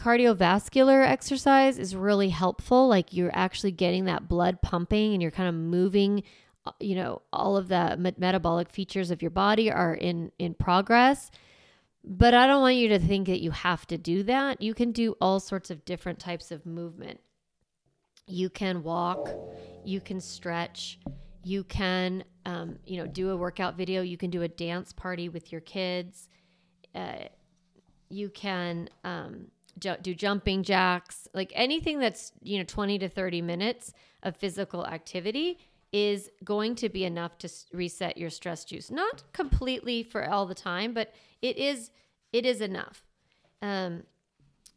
cardiovascular 0.02 1.06
exercise 1.06 1.78
is 1.78 1.96
really 1.96 2.30
helpful. 2.30 2.88
Like 2.88 3.14
you're 3.14 3.36
actually 3.36 3.72
getting 3.72 4.06
that 4.06 4.28
blood 4.28 4.62
pumping 4.62 5.14
and 5.14 5.22
you're 5.22 5.32
kind 5.32 5.48
of 5.48 5.54
moving, 5.54 6.24
uh, 6.66 6.72
you 6.80 6.96
know, 6.96 7.22
all 7.32 7.56
of 7.56 7.68
the 7.68 8.14
metabolic 8.18 8.70
features 8.70 9.12
of 9.12 9.22
your 9.22 9.32
body 9.32 9.72
are 9.72 9.94
in 9.94 10.32
in 10.40 10.56
progress. 10.56 11.30
But 12.04 12.34
I 12.34 12.48
don't 12.48 12.62
want 12.62 12.78
you 12.78 12.88
to 12.90 13.00
think 13.00 13.28
that 13.28 13.42
you 13.42 13.52
have 13.52 13.86
to 13.88 13.98
do 13.98 14.24
that. 14.24 14.60
You 14.60 14.74
can 14.74 14.92
do 14.92 15.16
all 15.22 15.40
sorts 15.40 15.70
of 15.70 15.86
different 15.86 16.18
types 16.18 16.50
of 16.52 16.66
movement. 16.66 17.20
You 18.26 18.50
can 18.50 18.82
walk, 18.82 19.30
you 19.86 20.02
can 20.02 20.20
stretch, 20.20 21.00
you 21.44 21.64
can, 21.64 22.24
um, 22.46 22.80
you 22.88 22.98
know, 22.98 23.06
do 23.06 23.30
a 23.30 23.38
workout 23.38 23.78
video. 23.78 24.02
You 24.02 24.18
can 24.18 24.32
do 24.32 24.42
a 24.42 24.48
dance 24.48 24.94
party 24.94 25.30
with 25.30 25.52
your 25.52 25.62
kids. 25.62 26.28
Uh, 26.96 27.26
you 28.10 28.30
can 28.30 28.90
um, 29.04 29.48
do 30.02 30.16
jumping 30.16 30.64
jacks, 30.64 31.28
like 31.34 31.52
anything 31.56 32.00
that's, 32.00 32.32
you 32.42 32.58
know, 32.58 32.64
20 32.64 33.00
to 33.00 33.10
30 33.10 33.42
minutes 33.42 33.94
of 34.24 34.36
physical 34.36 34.86
activity 34.86 35.60
is 35.92 36.30
going 36.44 36.76
to 36.76 36.90
be 36.90 37.04
enough 37.04 37.38
to 37.40 37.50
reset 37.74 38.18
your 38.18 38.30
stress 38.30 38.64
juice. 38.64 38.90
Not 38.90 39.24
completely 39.34 40.04
for 40.04 40.30
all 40.30 40.46
the 40.46 40.56
time, 40.56 40.94
but 40.94 41.14
it 41.42 41.58
is 41.58 41.92
it 42.32 42.46
is 42.46 42.62
enough. 42.62 43.04
Um, 43.62 44.04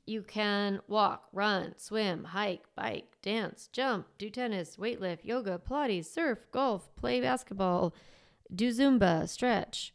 you 0.07 0.23
can 0.23 0.81
walk, 0.89 1.29
run, 1.33 1.75
swim, 1.79 2.25
hike, 2.25 2.65
bike, 2.75 3.17
dance, 3.23 3.69
jump, 3.73 4.07
do 4.19 4.29
tennis, 4.29 4.77
weightlift, 4.77 5.25
yoga, 5.25 5.59
Pilates, 5.59 6.07
surf, 6.07 6.47
golf, 6.51 6.95
play 6.97 7.21
basketball, 7.21 7.95
do 8.55 8.71
Zumba, 8.71 9.29
stretch. 9.29 9.95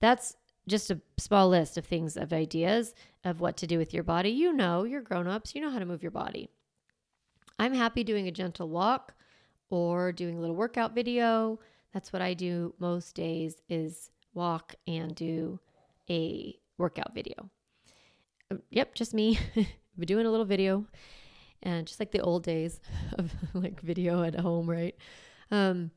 That's 0.00 0.36
just 0.68 0.90
a 0.90 1.00
small 1.18 1.48
list 1.48 1.76
of 1.76 1.84
things, 1.84 2.16
of 2.16 2.32
ideas 2.32 2.94
of 3.26 3.40
what 3.40 3.56
to 3.56 3.66
do 3.66 3.76
with 3.76 3.92
your 3.92 4.04
body. 4.04 4.30
You 4.30 4.52
know, 4.52 4.84
you're 4.84 5.02
grown 5.02 5.26
ups, 5.26 5.54
you 5.54 5.60
know 5.60 5.70
how 5.70 5.80
to 5.80 5.84
move 5.84 6.02
your 6.02 6.12
body. 6.12 6.48
I'm 7.58 7.74
happy 7.74 8.04
doing 8.04 8.28
a 8.28 8.30
gentle 8.32 8.68
walk 8.68 9.14
or 9.68 10.12
doing 10.12 10.38
a 10.38 10.40
little 10.40 10.54
workout 10.54 10.94
video. 10.94 11.58
That's 11.92 12.12
what 12.12 12.22
I 12.22 12.34
do 12.34 12.72
most 12.78 13.16
days 13.16 13.62
is 13.68 14.10
walk 14.32 14.76
and 14.86 15.14
do 15.14 15.58
a 16.08 16.56
workout 16.78 17.14
video. 17.14 17.50
Uh, 18.50 18.58
Yep, 18.70 18.94
just 18.94 19.12
me. 19.12 19.38
Doing 19.98 20.26
a 20.26 20.30
little 20.30 20.44
video 20.44 20.84
and 21.62 21.86
just 21.86 21.98
like 21.98 22.12
the 22.12 22.20
old 22.20 22.42
days 22.42 22.80
of 23.18 23.32
like 23.54 23.80
video 23.80 24.22
at 24.22 24.38
home, 24.38 24.68
right? 24.68 24.94
Um 25.50 25.90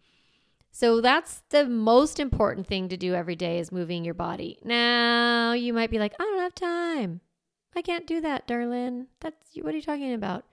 so 0.80 1.02
that's 1.02 1.44
the 1.50 1.68
most 1.68 2.22
important 2.22 2.65
thing 2.65 2.88
to 2.88 2.96
do 2.96 3.13
every 3.13 3.36
day 3.36 3.60
is 3.60 3.70
moving 3.70 4.06
your 4.06 4.13
body. 4.13 4.58
Now, 4.63 5.52
you 5.52 5.74
might 5.74 5.92
be 5.92 6.00
like, 6.00 6.13
"I 6.18 6.24
don't 6.24 6.39
have 6.39 6.56
time. 6.56 7.20
I 7.76 7.82
can't 7.82 8.08
do 8.08 8.22
that, 8.22 8.48
Darlene." 8.48 9.08
That's 9.20 9.58
what 9.58 9.74
are 9.74 9.76
you 9.76 9.84
talking 9.84 10.13
about? 10.13 10.46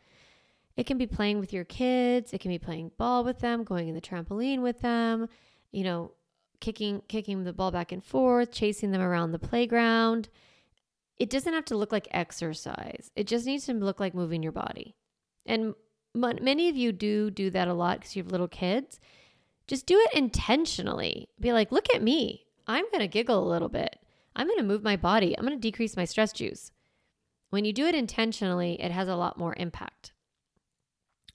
It 0.77 0.85
can 0.85 0.99
be 0.99 1.07
playing 1.07 1.39
with 1.39 1.53
your 1.53 1.63
kids, 1.63 2.33
it 2.33 2.41
can 2.41 2.51
be 2.51 2.59
playing 2.59 2.91
ball 2.99 3.23
with 3.23 3.39
them, 3.39 3.63
going 3.63 3.87
in 3.87 3.95
the 3.95 4.01
trampoline 4.01 4.63
with 4.63 4.81
them, 4.81 5.29
you 5.71 5.85
know, 5.85 6.11
kicking 6.59 7.03
kicking 7.07 7.45
the 7.45 7.53
ball 7.53 7.71
back 7.71 7.93
and 7.93 8.03
forth, 8.03 8.51
chasing 8.51 8.91
them 8.91 9.03
around 9.03 9.31
the 9.31 9.39
playground. 9.39 10.29
It 11.19 11.31
doesn't 11.31 11.55
have 11.55 11.67
to 11.67 11.77
look 11.77 11.93
like 11.93 12.09
exercise. 12.11 13.13
It 13.15 13.29
just 13.29 13.47
needs 13.47 13.67
to 13.67 13.75
look 13.75 14.01
like 14.01 14.13
moving 14.13 14.43
your 14.43 14.51
body. 14.51 14.97
And 15.47 15.77
many 16.17 16.69
of 16.69 16.75
you 16.77 16.91
do 16.91 17.31
do 17.31 17.49
that 17.51 17.69
a 17.69 17.75
lot 17.75 18.01
because 18.01 18.17
you 18.17 18.25
have 18.25 18.33
little 18.33 18.49
kids. 18.49 18.99
Just 19.67 19.87
do 19.87 19.99
it 19.99 20.17
intentionally. 20.17 21.29
Be 21.41 21.53
like, 21.53 21.73
look 21.73 21.87
at 21.95 22.03
me. 22.03 22.47
I'm 22.67 22.85
going 22.91 23.01
to 23.01 23.09
giggle 23.09 23.43
a 23.43 23.49
little 23.49 23.69
bit. 23.69 23.99
I'm 24.35 24.47
going 24.47 24.59
to 24.59 24.65
move 24.65 24.83
my 24.83 24.97
body. 24.97 25.37
I'm 25.37 25.45
going 25.47 25.57
to 25.57 25.61
decrease 25.61 25.97
my 25.97 26.05
stress 26.05 26.33
juice. 26.33 26.71
When 27.51 27.65
you 27.65 27.73
do 27.73 27.87
it 27.87 27.95
intentionally, 27.95 28.81
it 28.81 28.91
has 28.91 29.09
a 29.09 29.17
lot 29.17 29.39
more 29.39 29.55
impact. 29.57 30.13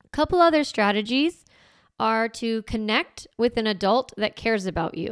A 0.03 0.09
couple 0.09 0.39
other 0.39 0.63
strategies 0.63 1.45
are 1.99 2.27
to 2.29 2.63
connect 2.63 3.27
with 3.37 3.57
an 3.57 3.67
adult 3.67 4.13
that 4.17 4.35
cares 4.35 4.65
about 4.65 4.97
you. 4.97 5.09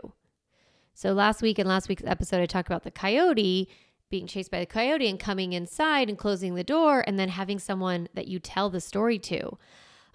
So 0.94 1.14
last 1.14 1.42
week 1.42 1.60
in 1.60 1.68
last 1.68 1.88
week's 1.88 2.04
episode, 2.06 2.42
I 2.42 2.46
talked 2.46 2.68
about 2.68 2.84
the 2.84 2.92
coyote 2.92 3.70
being 4.10 4.28
chased 4.28 4.52
by 4.52 4.60
the 4.60 4.66
coyote 4.66 5.08
and 5.08 5.20
coming 5.20 5.54
inside 5.54 6.10
and 6.10 6.18
closing 6.18 6.56
the 6.56 6.64
door, 6.64 7.04
and 7.06 7.20
then 7.20 7.30
having 7.30 7.60
someone 7.60 8.08
that 8.16 8.28
you 8.28 8.40
tell 8.40 8.70
the 8.70 8.82
story 8.82 9.20
to. 9.20 9.58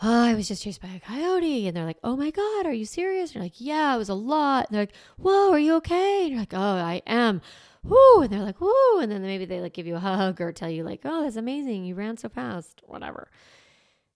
Oh, 0.02 0.24
I 0.24 0.35
was 0.35 0.48
just 0.48 0.62
chased 0.62 0.83
by 0.83 0.88
a 0.88 1.00
coyote. 1.00 1.66
And 1.66 1.76
they're 1.76 1.85
like, 1.85 1.98
Oh 2.02 2.16
my 2.16 2.30
God, 2.30 2.66
are 2.66 2.72
you 2.72 2.85
serious? 2.85 3.30
And 3.30 3.37
you're 3.37 3.44
like, 3.44 3.61
Yeah, 3.61 3.94
it 3.94 3.98
was 3.98 4.09
a 4.09 4.14
lot. 4.14 4.68
And 4.68 4.74
they're 4.74 4.83
like, 4.83 4.94
Whoa, 5.16 5.52
are 5.52 5.59
you 5.59 5.74
okay? 5.76 6.22
And 6.22 6.30
you're 6.30 6.40
like, 6.40 6.54
Oh, 6.54 6.59
I 6.61 7.02
am. 7.07 7.40
Woo. 7.83 8.22
And 8.22 8.30
they're 8.30 8.40
like, 8.40 8.61
Woo. 8.61 8.98
And 9.00 9.11
then 9.11 9.22
maybe 9.22 9.44
they 9.44 9.61
like 9.61 9.74
give 9.74 9.87
you 9.87 9.96
a 9.96 10.00
hug 10.00 10.40
or 10.40 10.52
tell 10.52 10.70
you, 10.70 10.85
like, 10.85 11.00
Oh, 11.04 11.22
that's 11.22 11.37
amazing. 11.37 11.85
You 11.85 11.94
ran 11.94 12.16
so 12.16 12.28
fast, 12.28 12.83
whatever. 12.87 13.30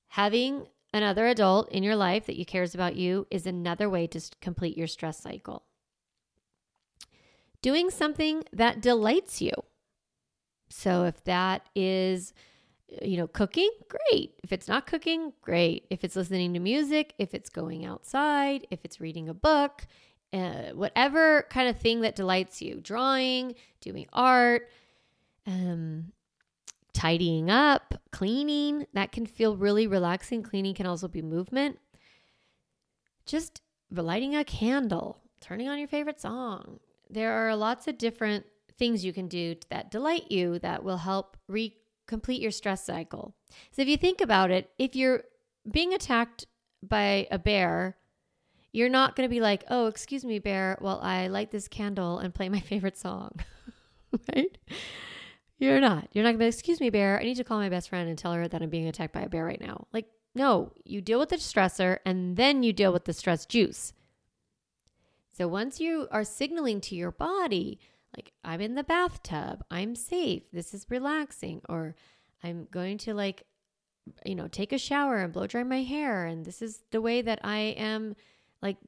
Having 0.08 0.66
another 0.92 1.26
adult 1.26 1.70
in 1.70 1.82
your 1.82 1.96
life 1.96 2.26
that 2.26 2.36
you 2.36 2.44
cares 2.44 2.74
about 2.74 2.96
you 2.96 3.26
is 3.30 3.46
another 3.46 3.88
way 3.88 4.06
to 4.08 4.20
complete 4.40 4.76
your 4.76 4.86
stress 4.86 5.18
cycle. 5.20 5.64
Doing 7.60 7.90
something 7.90 8.44
that 8.52 8.80
delights 8.80 9.40
you. 9.42 9.52
So 10.70 11.04
if 11.04 11.24
that 11.24 11.66
is, 11.74 12.32
you 13.02 13.16
know, 13.16 13.26
cooking, 13.26 13.70
great. 13.88 14.34
If 14.42 14.52
it's 14.52 14.68
not 14.68 14.86
cooking, 14.86 15.32
great. 15.42 15.86
If 15.90 16.04
it's 16.04 16.16
listening 16.16 16.54
to 16.54 16.60
music, 16.60 17.14
if 17.18 17.34
it's 17.34 17.50
going 17.50 17.84
outside, 17.84 18.66
if 18.70 18.80
it's 18.84 19.00
reading 19.00 19.28
a 19.28 19.34
book, 19.34 19.86
uh, 20.32 20.70
whatever 20.74 21.46
kind 21.50 21.68
of 21.68 21.78
thing 21.78 22.00
that 22.00 22.16
delights 22.16 22.62
you, 22.62 22.80
drawing, 22.80 23.54
doing 23.80 24.06
art, 24.12 24.70
um, 25.46 26.12
tidying 26.92 27.50
up, 27.50 27.94
cleaning, 28.10 28.86
that 28.94 29.12
can 29.12 29.26
feel 29.26 29.56
really 29.56 29.86
relaxing. 29.86 30.42
Cleaning 30.42 30.74
can 30.74 30.86
also 30.86 31.08
be 31.08 31.22
movement. 31.22 31.78
Just 33.26 33.60
lighting 33.90 34.34
a 34.34 34.44
candle, 34.44 35.18
turning 35.40 35.68
on 35.68 35.78
your 35.78 35.88
favorite 35.88 36.20
song. 36.20 36.80
There 37.10 37.32
are 37.32 37.54
lots 37.54 37.86
of 37.86 37.98
different 37.98 38.46
things 38.78 39.04
you 39.04 39.12
can 39.12 39.28
do 39.28 39.56
that 39.70 39.90
delight 39.90 40.30
you 40.30 40.58
that 40.60 40.84
will 40.84 40.98
help 40.98 41.36
re 41.48 41.74
complete 42.08 42.42
your 42.42 42.50
stress 42.50 42.84
cycle. 42.84 43.36
So 43.70 43.82
if 43.82 43.88
you 43.88 43.96
think 43.96 44.20
about 44.20 44.50
it, 44.50 44.70
if 44.78 44.96
you're 44.96 45.22
being 45.70 45.94
attacked 45.94 46.46
by 46.82 47.28
a 47.30 47.38
bear, 47.38 47.96
you're 48.72 48.88
not 48.88 49.14
going 49.14 49.28
to 49.28 49.32
be 49.32 49.40
like, 49.40 49.64
"Oh, 49.70 49.86
excuse 49.86 50.24
me, 50.24 50.38
bear, 50.40 50.76
while 50.80 50.98
I 51.00 51.28
light 51.28 51.50
this 51.50 51.68
candle 51.68 52.18
and 52.18 52.34
play 52.34 52.48
my 52.48 52.60
favorite 52.72 52.98
song." 52.98 53.32
right? 54.34 54.58
You're 55.58 55.80
not. 55.80 56.08
You're 56.12 56.24
not 56.24 56.30
going 56.30 56.38
to 56.38 56.44
be, 56.44 56.48
"Excuse 56.48 56.80
me, 56.80 56.90
bear, 56.90 57.20
I 57.20 57.24
need 57.24 57.36
to 57.36 57.44
call 57.44 57.58
my 57.58 57.68
best 57.68 57.88
friend 57.88 58.08
and 58.08 58.18
tell 58.18 58.32
her 58.32 58.48
that 58.48 58.62
I'm 58.62 58.70
being 58.70 58.88
attacked 58.88 59.14
by 59.14 59.22
a 59.22 59.28
bear 59.28 59.44
right 59.44 59.60
now." 59.60 59.86
Like, 59.92 60.06
no, 60.34 60.72
you 60.84 61.00
deal 61.00 61.18
with 61.18 61.30
the 61.30 61.36
stressor 61.36 61.98
and 62.04 62.36
then 62.36 62.62
you 62.62 62.72
deal 62.72 62.92
with 62.92 63.04
the 63.04 63.12
stress 63.12 63.44
juice. 63.44 63.92
So 65.32 65.46
once 65.46 65.78
you 65.78 66.08
are 66.10 66.24
signaling 66.24 66.80
to 66.82 66.96
your 66.96 67.12
body, 67.12 67.78
like 68.16 68.32
I'm 68.44 68.60
in 68.60 68.74
the 68.74 68.84
bathtub, 68.84 69.64
I'm 69.70 69.94
safe, 69.94 70.50
this 70.52 70.74
is 70.74 70.86
relaxing, 70.88 71.60
or 71.68 71.94
I'm 72.42 72.66
going 72.70 72.98
to 72.98 73.14
like, 73.14 73.44
you 74.24 74.34
know, 74.34 74.48
take 74.48 74.72
a 74.72 74.78
shower 74.78 75.18
and 75.18 75.32
blow 75.32 75.46
dry 75.46 75.62
my 75.62 75.82
hair, 75.82 76.26
and 76.26 76.44
this 76.44 76.62
is 76.62 76.80
the 76.90 77.00
way 77.00 77.22
that 77.22 77.40
I 77.44 77.58
am 77.76 78.16
like 78.62 78.78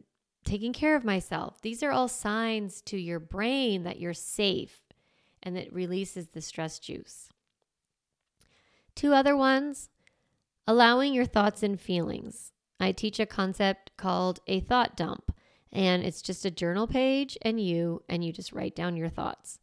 taking 0.45 0.73
care 0.73 0.97
of 0.97 1.05
myself. 1.05 1.61
These 1.61 1.83
are 1.83 1.91
all 1.91 2.09
signs 2.09 2.81
to 2.83 2.97
your 2.97 3.21
brain 3.21 3.85
that 3.85 4.01
you're 4.01 4.15
safe 4.15 4.83
and 5.43 5.57
that 5.57 5.73
releases 5.73 6.29
the 6.29 6.41
stress 6.41 6.79
juice. 6.79 7.29
Two 8.95 9.15
other 9.15 9.37
ones 9.37 9.91
allowing 10.67 11.15
your 11.15 11.25
thoughts 11.25 11.63
and 11.63 11.81
feelings. 11.81 12.53
I 12.79 12.93
teach 12.93 13.21
a 13.21 13.27
concept 13.27 13.91
called 13.97 14.41
a 14.47 14.61
thought 14.61 14.97
dump 14.97 15.33
and 15.73 16.03
it's 16.03 16.23
just 16.23 16.45
a 16.45 16.51
journal 16.51 16.87
page 16.87 17.39
and 17.43 17.61
you 17.61 18.03
and 18.09 18.25
you 18.25 18.33
just 18.33 18.53
write 18.53 18.75
down 18.75 18.97
your 18.97 19.09
thoughts. 19.09 19.59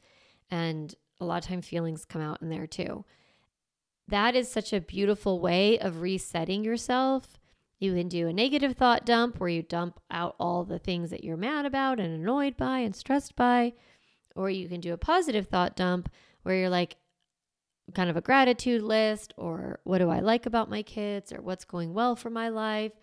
And 0.50 0.94
a 1.20 1.26
lot 1.26 1.44
of 1.44 1.50
time 1.50 1.62
feelings 1.62 2.06
come 2.06 2.22
out 2.22 2.42
in 2.42 2.50
there 2.50 2.68
too. 2.68 3.04
That 4.08 4.36
is 4.36 4.50
such 4.50 4.72
a 4.72 4.80
beautiful 4.80 5.40
way 5.40 5.78
of 5.80 6.02
resetting 6.02 6.64
yourself. 6.64 7.38
You 7.80 7.94
can 7.94 8.08
do 8.08 8.28
a 8.28 8.34
negative 8.34 8.78
thought 8.78 9.06
dump 9.06 9.40
where 9.40 9.50
you 9.50 9.62
dump 9.62 10.00
out 10.10 10.36
all 10.40 10.64
the 10.64 10.80
things 10.80 11.10
that 11.10 11.24
you're 11.24 11.38
mad 11.38 11.66
about 11.66 12.00
and 12.00 12.14
annoyed 12.14 12.56
by 12.56 12.80
and 12.80 12.96
stressed 12.96 13.36
by. 13.36 13.74
Or 14.36 14.50
you 14.50 14.70
can 14.70 14.80
do 14.80 14.94
a 14.94 14.98
positive 14.98 15.48
thought 15.48 15.76
dump 15.76 16.10
where 16.44 16.56
you're 16.56 16.70
like 16.70 16.96
kind 17.94 18.10
of 18.10 18.18
a 18.18 18.22
gratitude 18.22 18.82
list 18.82 19.34
or 19.38 19.80
what 19.86 20.00
do 20.00 20.10
i 20.10 20.20
like 20.20 20.46
about 20.46 20.70
my 20.70 20.84
kids 20.84 21.32
or 21.32 21.42
what's 21.42 21.64
going 21.64 21.94
well 21.94 22.16
for 22.16 22.30
my 22.30 22.50
life? 22.50 22.94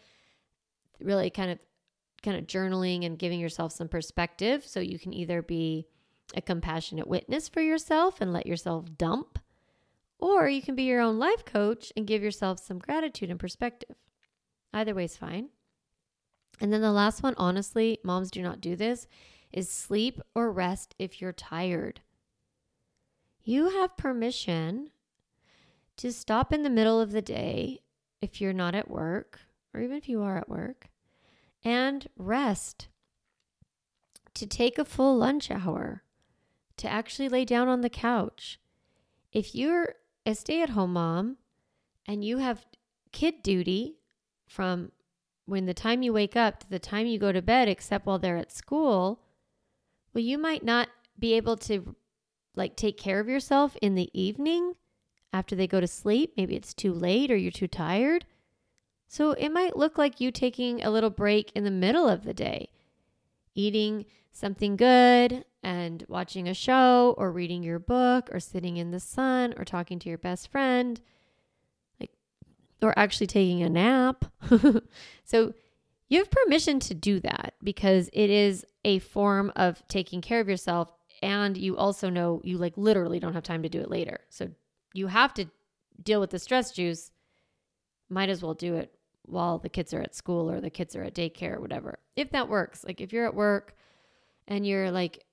Really 1.00 1.28
kind 1.30 1.50
of 1.50 1.58
kind 2.24 2.37
of 2.37 2.46
journaling 2.46 3.04
and 3.04 3.18
giving 3.18 3.38
yourself 3.38 3.72
some 3.72 3.88
perspective 3.88 4.66
so 4.66 4.80
you 4.80 4.98
can 4.98 5.12
either 5.12 5.42
be 5.42 5.87
a 6.34 6.40
compassionate 6.40 7.06
witness 7.06 7.48
for 7.48 7.60
yourself 7.60 8.20
and 8.20 8.32
let 8.32 8.46
yourself 8.46 8.87
dump 8.96 9.38
or 10.18 10.48
you 10.48 10.62
can 10.62 10.74
be 10.74 10.84
your 10.84 11.02
own 11.02 11.18
life 11.18 11.44
coach 11.44 11.92
and 11.96 12.06
give 12.06 12.22
yourself 12.22 12.58
some 12.58 12.78
gratitude 12.78 13.30
and 13.30 13.38
perspective. 13.38 13.94
Either 14.72 14.94
way 14.94 15.04
is 15.04 15.16
fine. 15.18 15.50
And 16.60 16.72
then 16.72 16.80
the 16.80 16.92
last 16.92 17.22
one 17.22 17.34
honestly 17.37 17.98
moms 18.02 18.30
do 18.30 18.40
not 18.40 18.60
do 18.60 18.74
this 18.74 19.06
is 19.52 19.68
sleep 19.68 20.20
or 20.34 20.50
rest 20.50 20.94
if 20.98 21.20
you're 21.20 21.32
tired. 21.32 22.00
You 23.42 23.68
have 23.68 23.96
permission 23.98 24.90
to 25.98 26.10
stop 26.10 26.52
in 26.52 26.62
the 26.62 26.70
middle 26.70 27.00
of 27.00 27.12
the 27.12 27.22
day 27.22 27.80
if 28.22 28.40
you're 28.40 28.54
not 28.54 28.74
at 28.74 28.90
work 28.90 29.40
or 29.74 29.80
even 29.80 29.96
if 29.96 30.08
you 30.08 30.22
are 30.22 30.38
at 30.38 30.48
work 30.48 30.88
and 31.64 32.07
rest, 32.16 32.88
to 34.35 34.46
take 34.46 34.79
a 34.79 34.85
full 34.85 35.16
lunch 35.16 35.50
hour, 35.50 36.03
to 36.77 36.88
actually 36.88 37.29
lay 37.29 37.44
down 37.44 37.68
on 37.68 37.81
the 37.81 37.88
couch. 37.88 38.61
If 39.33 39.55
you're 39.55 39.94
a 40.27 40.35
stay 40.35 40.62
at 40.62 40.70
home 40.70 40.92
mom 40.92 41.37
and 42.07 42.24
you 42.24 42.38
have 42.38 42.66
kid 43.12 43.42
duty 43.42 43.96
from 44.46 44.92
when 45.46 45.66
the 45.66 45.74
time 45.74 46.03
you 46.03 46.12
wake 46.12 46.37
up 46.37 46.61
to 46.61 46.70
the 46.70 46.79
time 46.79 47.07
you 47.07 47.18
go 47.18 47.33
to 47.33 47.42
bed, 47.42 47.68
except 47.68 48.07
while 48.07 48.18
they're 48.18 48.37
at 48.37 48.53
school, 48.53 49.20
well, 50.12 50.22
you 50.22 50.38
might 50.38 50.64
not 50.64 50.88
be 51.18 51.35
able 51.35 51.57
to 51.57 51.94
like 52.57 52.77
take 52.77 52.96
care 52.96 53.20
of 53.20 53.29
yourself 53.29 53.77
in 53.83 53.94
the 53.94 54.11
evening 54.12 54.74
after 55.33 55.57
they 55.57 55.66
go 55.66 55.81
to 55.81 55.87
sleep. 55.87 56.33
Maybe 56.37 56.55
it's 56.55 56.74
too 56.74 56.92
late 56.92 57.31
or 57.31 57.37
you're 57.37 57.50
too 57.50 57.68
tired. 57.68 58.24
So 59.14 59.31
it 59.31 59.50
might 59.50 59.77
look 59.77 59.96
like 59.96 60.20
you 60.20 60.33
taking 60.33 60.83
a 60.83 60.90
little 60.90 61.09
break 61.09 61.53
in 61.55 61.62
the 61.62 61.70
middle 61.70 62.09
of 62.09 62.24
the 62.24 62.35
day, 62.35 62.70
eating 63.55 64.07
something 64.33 64.74
good 64.74 65.44
and 65.62 66.05
watching 66.09 66.48
a 66.48 66.53
show 66.53 67.14
or 67.16 67.31
reading 67.31 67.62
your 67.62 67.79
book 67.79 68.29
or 68.33 68.40
sitting 68.40 68.77
in 68.77 68.90
the 68.90 68.98
sun 68.98 69.55
or 69.57 69.64
talking 69.64 70.00
to 70.00 70.09
your 70.09 70.18
best 70.18 70.50
friend 70.50 71.00
like 72.00 72.11
or 72.83 72.92
actually 72.98 73.29
taking 73.29 73.62
a 73.62 73.68
nap. 73.68 74.24
so 75.24 75.55
you 76.09 76.18
have 76.18 76.31
permission 76.33 76.81
to 76.81 76.92
do 76.92 77.20
that 77.20 77.55
because 77.62 78.11
it 78.12 78.31
is 78.31 78.66
a 78.85 78.98
form 78.98 79.53
of 79.55 79.81
taking 79.87 80.22
care 80.22 80.40
of 80.40 80.48
yourself 80.48 80.90
and 81.22 81.57
you 81.57 81.77
also 81.77 82.11
know 82.11 82.40
you 82.42 82.59
like 82.59 82.77
literally 82.77 83.20
don't 83.20 83.35
have 83.35 83.44
time 83.44 83.62
to 83.62 83.68
do 83.68 83.79
it 83.79 83.92
later. 83.92 84.18
So 84.29 84.50
you 84.92 85.07
have 85.07 85.33
to 85.35 85.46
deal 86.03 86.18
with 86.18 86.31
the 86.31 86.40
stress 86.40 86.72
juice. 86.72 87.12
Might 88.09 88.29
as 88.29 88.42
well 88.42 88.55
do 88.55 88.74
it 88.74 88.92
while 89.26 89.58
the 89.58 89.68
kids 89.68 89.94
are 89.94 90.00
at 90.00 90.14
school 90.14 90.50
or 90.50 90.60
the 90.60 90.70
kids 90.70 90.94
are 90.94 91.02
at 91.02 91.14
daycare 91.14 91.56
or 91.56 91.60
whatever. 91.60 91.98
If 92.16 92.30
that 92.30 92.48
works. 92.48 92.84
Like 92.84 93.00
if 93.00 93.12
you're 93.12 93.26
at 93.26 93.34
work 93.34 93.76
and 94.46 94.66
you're 94.66 94.90
like 94.90 95.24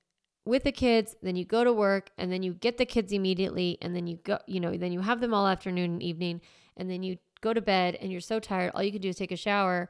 with 0.45 0.63
the 0.63 0.71
kids, 0.71 1.15
then 1.21 1.35
you 1.35 1.45
go 1.45 1.63
to 1.63 1.73
work 1.73 2.09
and 2.17 2.31
then 2.31 2.43
you 2.43 2.53
get 2.53 2.77
the 2.77 2.85
kids 2.85 3.11
immediately 3.11 3.77
and 3.81 3.95
then 3.95 4.07
you 4.07 4.17
go, 4.23 4.39
you 4.47 4.59
know, 4.59 4.75
then 4.75 4.91
you 4.91 5.01
have 5.01 5.19
them 5.19 5.33
all 5.33 5.47
afternoon 5.47 5.91
and 5.91 6.03
evening 6.03 6.41
and 6.77 6.89
then 6.89 7.03
you 7.03 7.17
go 7.41 7.53
to 7.53 7.61
bed 7.61 7.97
and 7.99 8.11
you're 8.11 8.21
so 8.21 8.39
tired, 8.39 8.71
all 8.73 8.83
you 8.83 8.91
can 8.91 9.01
do 9.01 9.09
is 9.09 9.17
take 9.17 9.31
a 9.31 9.37
shower. 9.37 9.89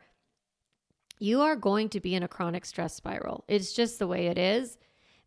You 1.20 1.42
are 1.42 1.56
going 1.56 1.90
to 1.90 2.00
be 2.00 2.16
in 2.16 2.24
a 2.24 2.28
chronic 2.28 2.66
stress 2.66 2.96
spiral. 2.96 3.46
It's 3.48 3.74
just 3.74 4.00
the 4.00 4.08
way 4.08 4.28
it 4.28 4.38
is. 4.38 4.78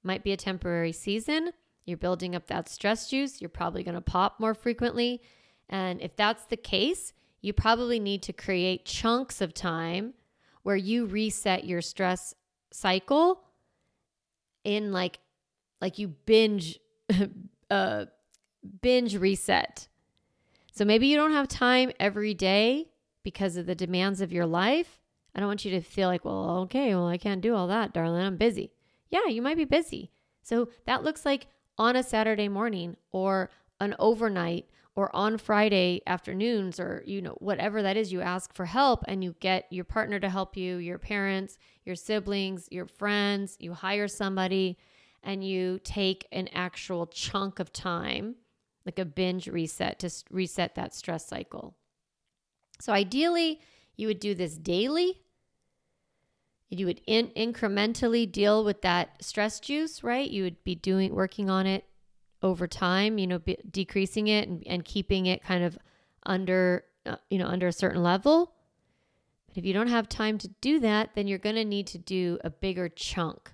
Might 0.03 0.25
be 0.25 0.33
a 0.33 0.37
temporary 0.37 0.93
season. 0.93 1.53
You're 1.87 1.99
building 1.99 2.35
up 2.35 2.49
that 2.49 2.69
stress 2.69 3.09
juice. 3.09 3.41
You're 3.41 3.51
probably 3.51 3.85
going 3.85 3.95
to 3.95 4.01
pop 4.01 4.41
more 4.41 4.55
frequently. 4.55 5.23
And 5.69 6.01
if 6.01 6.17
that's 6.17 6.47
the 6.47 6.57
case, 6.57 7.13
you 7.45 7.53
probably 7.53 8.01
need 8.01 8.23
to 8.23 8.33
create 8.33 8.87
chunks 8.87 9.43
of 9.43 9.53
time 9.53 10.15
where 10.63 10.77
you 10.77 11.05
reset 11.05 11.65
your 11.65 11.83
stress 11.83 12.35
cycle 12.73 13.43
in 14.65 14.93
like 14.93 15.19
like 15.79 15.99
you 15.99 16.09
binge 16.09 16.81
uh 17.71 18.07
binge 18.81 19.15
reset. 19.19 19.89
So 20.73 20.87
maybe 20.87 21.07
you 21.07 21.19
don't 21.19 21.33
have 21.33 21.47
time 21.47 21.93
every 22.01 22.33
day 22.33 22.87
because 23.23 23.59
of 23.59 23.67
the 23.67 23.75
demands 23.75 24.23
of 24.23 24.33
your 24.33 24.47
life. 24.47 24.99
I 25.35 25.41
don't 25.41 25.49
want 25.49 25.67
you 25.67 25.73
to 25.73 25.83
feel 25.83 26.09
like, 26.09 26.25
well, 26.25 26.61
okay, 26.61 26.95
well, 26.95 27.09
I 27.09 27.19
can't 27.19 27.43
do 27.43 27.55
all 27.55 27.67
that, 27.69 27.93
Darlene. 27.93 28.25
I'm 28.25 28.37
busy. 28.39 28.73
Yeah, 29.11 29.27
you 29.29 29.43
might 29.43 29.59
be 29.59 29.67
busy. 29.67 30.11
So 30.43 30.71
that 30.87 31.05
looks 31.05 31.27
like 31.27 31.49
on 31.77 31.95
a 31.95 32.03
Saturday 32.03 32.49
morning 32.49 32.97
or 33.13 33.51
an 33.81 33.95
overnight 33.99 34.67
or 34.97 35.15
on 35.15 35.39
Friday 35.39 36.01
afternoons 36.07 36.79
or 36.79 37.03
you 37.07 37.21
know 37.21 37.37
whatever 37.39 37.83
that 37.83 37.97
is 37.97 38.13
you 38.13 38.21
ask 38.21 38.55
for 38.55 38.67
help 38.67 39.05
and 39.09 39.25
you 39.25 39.35
get 39.41 39.67
your 39.71 39.85
partner 39.85 40.21
to 40.21 40.29
help 40.29 40.57
you, 40.57 40.77
your 40.77 40.99
parents, 40.99 41.59
your 41.85 41.97
siblings, 41.97 42.69
your 42.71 42.87
friends, 42.87 43.57
you 43.59 43.75
hire 43.75 44.09
somebody 44.09 44.79
and 45.23 45.45
you 45.45 45.81
take 45.83 46.27
an 46.33 46.49
actual 46.53 47.07
chunk 47.07 47.59
of 47.59 47.73
time 47.73 48.37
like 48.87 48.99
a 48.99 49.05
binge 49.05 49.47
reset 49.47 49.99
to 49.99 50.11
reset 50.31 50.75
that 50.75 50.95
stress 50.95 51.27
cycle. 51.27 51.75
So 52.81 52.93
ideally, 52.93 53.61
you 53.97 54.09
would 54.09 54.21
do 54.21 54.35
this 54.35 54.57
daily. 54.57 55.23
You 56.69 56.87
would 56.87 57.01
in- 57.07 57.29
incrementally 57.29 58.31
deal 58.31 58.65
with 58.65 58.83
that 58.83 59.25
stress 59.25 59.61
juice, 59.61 60.03
right? 60.03 60.29
You 60.29 60.43
would 60.43 60.63
be 60.65 60.75
doing 60.75 61.15
working 61.15 61.49
on 61.49 61.67
it 61.67 61.85
over 62.45 62.69
time, 62.69 63.17
you 63.17 63.27
know, 63.27 63.41
decreasing 63.71 64.29
it 64.29 64.47
and, 64.47 64.63
and 64.67 64.85
keeping 64.85 65.25
it 65.25 65.43
kind 65.43 65.65
of 65.65 65.79
under, 66.27 66.85
uh, 67.07 67.17
you 67.31 67.39
know, 67.39 67.47
under 67.47 67.67
a 67.67 67.73
certain 67.73 68.03
level. 68.03 68.53
But 69.49 69.57
if 69.57 69.65
you 69.65 69.73
don't 69.73 69.89
have 69.89 70.11
time 70.11 70.37
to 70.39 70.49
do 70.61 70.79
that, 70.81 71.15
then 71.15 71.27
you're 71.27 71.39
going 71.39 71.57
to 71.57 71.65
need 71.65 71.87
to 71.89 71.99
do 71.99 72.39
a 72.45 72.51
bigger 72.51 72.91
chunk. 72.91 73.51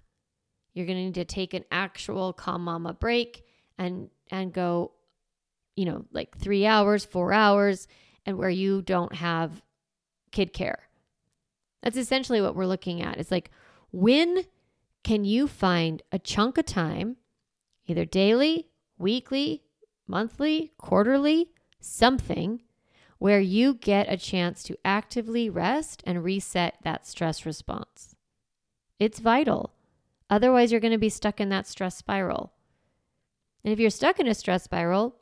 You're 0.74 0.86
going 0.86 0.98
to 0.98 1.04
need 1.04 1.14
to 1.14 1.24
take 1.24 1.54
an 1.54 1.64
actual 1.70 2.32
calm 2.32 2.64
mama 2.64 2.92
break 2.92 3.44
and 3.78 4.10
and 4.28 4.52
go, 4.52 4.92
you 5.76 5.84
know, 5.84 6.04
like 6.12 6.36
3 6.36 6.66
hours, 6.66 7.04
4 7.04 7.32
hours 7.32 7.86
and 8.26 8.38
where 8.38 8.50
you 8.50 8.82
don't 8.82 9.14
have 9.14 9.62
kid 10.32 10.52
care. 10.52 10.88
That's 11.82 11.96
essentially 11.96 12.40
what 12.40 12.56
we're 12.56 12.66
looking 12.66 13.02
at. 13.02 13.18
It's 13.18 13.30
like 13.30 13.50
when 13.92 14.44
can 15.04 15.24
you 15.24 15.46
find 15.46 16.02
a 16.10 16.18
chunk 16.18 16.58
of 16.58 16.66
time 16.66 17.16
either 17.86 18.04
daily 18.04 18.69
weekly, 19.00 19.62
monthly, 20.06 20.72
quarterly, 20.78 21.50
something 21.80 22.62
where 23.18 23.40
you 23.40 23.74
get 23.74 24.10
a 24.10 24.16
chance 24.16 24.62
to 24.62 24.78
actively 24.84 25.50
rest 25.50 26.02
and 26.06 26.24
reset 26.24 26.76
that 26.82 27.06
stress 27.06 27.44
response. 27.44 28.16
It's 28.98 29.18
vital. 29.18 29.74
Otherwise, 30.28 30.70
you're 30.70 30.80
going 30.80 30.92
to 30.92 30.98
be 30.98 31.08
stuck 31.08 31.40
in 31.40 31.48
that 31.50 31.66
stress 31.66 31.96
spiral. 31.96 32.52
And 33.64 33.72
if 33.72 33.78
you're 33.78 33.90
stuck 33.90 34.18
in 34.20 34.26
a 34.26 34.34
stress 34.34 34.64
spiral, 34.64 35.16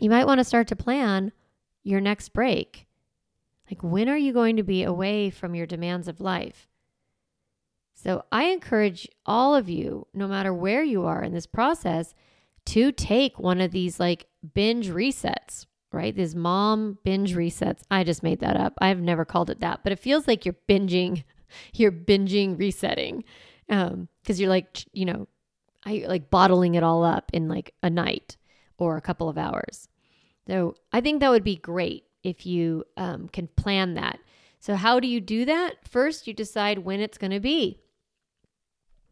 you 0.00 0.10
might 0.10 0.26
want 0.26 0.38
to 0.38 0.44
start 0.44 0.66
to 0.68 0.76
plan 0.76 1.32
your 1.84 2.00
next 2.00 2.30
break. 2.30 2.86
Like, 3.70 3.82
when 3.82 4.08
are 4.08 4.16
you 4.16 4.32
going 4.32 4.56
to 4.56 4.62
be 4.62 4.82
away 4.82 5.30
from 5.30 5.54
your 5.54 5.66
demands 5.66 6.08
of 6.08 6.20
life? 6.20 6.68
So, 7.94 8.24
I 8.32 8.44
encourage 8.46 9.08
all 9.24 9.54
of 9.54 9.68
you, 9.68 10.08
no 10.12 10.26
matter 10.26 10.52
where 10.52 10.82
you 10.82 11.04
are 11.04 11.22
in 11.22 11.32
this 11.32 11.46
process, 11.46 12.12
to 12.66 12.92
take 12.92 13.38
one 13.38 13.60
of 13.60 13.70
these 13.70 14.00
like 14.00 14.26
binge 14.54 14.88
resets, 14.88 15.66
right? 15.92 16.14
These 16.14 16.34
mom 16.34 16.98
binge 17.04 17.34
resets. 17.34 17.82
I 17.90 18.04
just 18.04 18.22
made 18.22 18.40
that 18.40 18.56
up. 18.56 18.74
I've 18.78 19.00
never 19.00 19.24
called 19.24 19.50
it 19.50 19.60
that, 19.60 19.80
but 19.82 19.92
it 19.92 19.98
feels 19.98 20.26
like 20.26 20.44
you're 20.44 20.56
binging, 20.68 21.24
you're 21.74 21.92
binging 21.92 22.58
resetting. 22.58 23.24
Um, 23.68 24.08
because 24.22 24.40
you're 24.40 24.50
like, 24.50 24.84
you 24.92 25.04
know, 25.04 25.28
I 25.84 26.04
like 26.06 26.30
bottling 26.30 26.74
it 26.74 26.82
all 26.82 27.04
up 27.04 27.30
in 27.32 27.48
like 27.48 27.74
a 27.82 27.90
night 27.90 28.36
or 28.78 28.96
a 28.96 29.02
couple 29.02 29.28
of 29.28 29.38
hours. 29.38 29.88
So 30.46 30.74
I 30.92 31.00
think 31.00 31.20
that 31.20 31.30
would 31.30 31.44
be 31.44 31.56
great 31.56 32.04
if 32.22 32.46
you 32.46 32.84
um, 32.96 33.28
can 33.28 33.48
plan 33.48 33.94
that. 33.94 34.18
So, 34.60 34.76
how 34.76 34.98
do 34.98 35.06
you 35.06 35.20
do 35.20 35.44
that? 35.44 35.86
First, 35.86 36.26
you 36.26 36.32
decide 36.32 36.78
when 36.78 37.00
it's 37.00 37.18
going 37.18 37.32
to 37.32 37.40
be. 37.40 37.80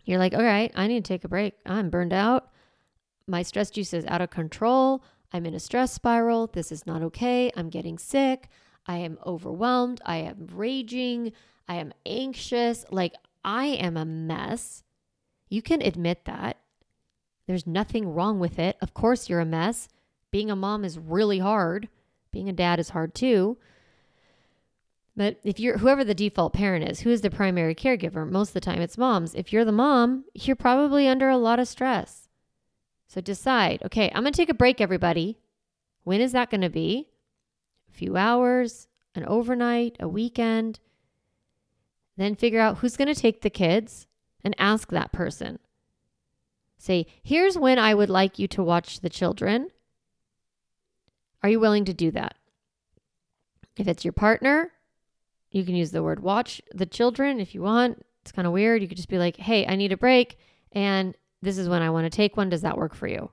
You're 0.04 0.18
like, 0.18 0.34
all 0.34 0.42
right, 0.42 0.72
I 0.74 0.86
need 0.86 1.04
to 1.04 1.08
take 1.08 1.24
a 1.24 1.28
break. 1.28 1.54
I'm 1.66 1.90
burned 1.90 2.14
out 2.14 2.51
my 3.26 3.42
stress 3.42 3.70
juice 3.70 3.92
is 3.92 4.04
out 4.06 4.20
of 4.20 4.30
control. 4.30 5.02
I'm 5.32 5.46
in 5.46 5.54
a 5.54 5.60
stress 5.60 5.92
spiral. 5.92 6.48
This 6.48 6.70
is 6.70 6.86
not 6.86 7.02
okay. 7.02 7.50
I'm 7.56 7.70
getting 7.70 7.98
sick. 7.98 8.48
I 8.86 8.98
am 8.98 9.18
overwhelmed. 9.24 10.00
I 10.04 10.16
am 10.16 10.48
raging. 10.52 11.32
I 11.68 11.76
am 11.76 11.92
anxious. 12.04 12.84
Like, 12.90 13.14
I 13.44 13.66
am 13.66 13.96
a 13.96 14.04
mess. 14.04 14.82
You 15.48 15.62
can 15.62 15.82
admit 15.82 16.24
that. 16.24 16.58
There's 17.46 17.66
nothing 17.66 18.12
wrong 18.14 18.38
with 18.38 18.58
it. 18.58 18.76
Of 18.80 18.94
course, 18.94 19.28
you're 19.28 19.40
a 19.40 19.46
mess. 19.46 19.88
Being 20.30 20.50
a 20.50 20.56
mom 20.56 20.84
is 20.84 20.98
really 20.98 21.38
hard. 21.38 21.88
Being 22.30 22.48
a 22.48 22.52
dad 22.52 22.78
is 22.78 22.90
hard 22.90 23.14
too. 23.14 23.58
But 25.14 25.38
if 25.44 25.60
you're 25.60 25.78
whoever 25.78 26.04
the 26.04 26.14
default 26.14 26.54
parent 26.54 26.88
is, 26.88 27.00
who 27.00 27.10
is 27.10 27.20
the 27.20 27.30
primary 27.30 27.74
caregiver? 27.74 28.28
Most 28.28 28.50
of 28.50 28.54
the 28.54 28.60
time 28.60 28.80
it's 28.80 28.96
moms. 28.96 29.34
If 29.34 29.52
you're 29.52 29.64
the 29.64 29.72
mom, 29.72 30.24
you're 30.34 30.56
probably 30.56 31.06
under 31.06 31.28
a 31.28 31.36
lot 31.36 31.58
of 31.58 31.68
stress. 31.68 32.21
So 33.12 33.20
decide, 33.20 33.82
okay, 33.84 34.10
I'm 34.14 34.22
going 34.22 34.32
to 34.32 34.36
take 34.38 34.48
a 34.48 34.54
break, 34.54 34.80
everybody. 34.80 35.36
When 36.02 36.22
is 36.22 36.32
that 36.32 36.48
going 36.48 36.62
to 36.62 36.70
be? 36.70 37.10
A 37.90 37.92
few 37.92 38.16
hours, 38.16 38.88
an 39.14 39.26
overnight, 39.26 39.98
a 40.00 40.08
weekend. 40.08 40.80
Then 42.16 42.34
figure 42.34 42.58
out 42.58 42.78
who's 42.78 42.96
going 42.96 43.14
to 43.14 43.20
take 43.20 43.42
the 43.42 43.50
kids 43.50 44.06
and 44.42 44.54
ask 44.58 44.88
that 44.88 45.12
person. 45.12 45.58
Say, 46.78 47.04
here's 47.22 47.58
when 47.58 47.78
I 47.78 47.92
would 47.92 48.08
like 48.08 48.38
you 48.38 48.48
to 48.48 48.62
watch 48.62 49.00
the 49.00 49.10
children. 49.10 49.68
Are 51.42 51.50
you 51.50 51.60
willing 51.60 51.84
to 51.84 51.92
do 51.92 52.10
that? 52.12 52.36
If 53.76 53.88
it's 53.88 54.06
your 54.06 54.12
partner, 54.12 54.72
you 55.50 55.66
can 55.66 55.74
use 55.74 55.90
the 55.90 56.02
word 56.02 56.20
watch 56.20 56.62
the 56.74 56.86
children 56.86 57.40
if 57.40 57.54
you 57.54 57.60
want. 57.60 58.06
It's 58.22 58.32
kind 58.32 58.46
of 58.46 58.54
weird. 58.54 58.80
You 58.80 58.88
could 58.88 58.96
just 58.96 59.10
be 59.10 59.18
like, 59.18 59.36
hey, 59.36 59.66
I 59.66 59.76
need 59.76 59.92
a 59.92 59.98
break. 59.98 60.38
And 60.72 61.14
this 61.42 61.58
is 61.58 61.68
when 61.68 61.82
I 61.82 61.90
want 61.90 62.06
to 62.06 62.16
take 62.16 62.36
one. 62.36 62.48
Does 62.48 62.62
that 62.62 62.78
work 62.78 62.94
for 62.94 63.06
you? 63.06 63.30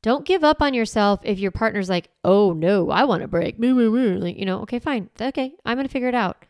Don't 0.00 0.24
give 0.24 0.44
up 0.44 0.62
on 0.62 0.74
yourself 0.74 1.20
if 1.24 1.40
your 1.40 1.50
partner's 1.50 1.88
like, 1.88 2.10
oh 2.24 2.52
no, 2.52 2.90
I 2.90 3.02
want 3.04 3.24
a 3.24 3.28
break. 3.28 3.56
Like, 3.58 4.38
you 4.38 4.44
know, 4.44 4.60
okay, 4.60 4.78
fine. 4.78 5.10
Okay, 5.20 5.54
I'm 5.64 5.76
going 5.76 5.86
to 5.86 5.92
figure 5.92 6.08
it 6.08 6.14
out. 6.14 6.44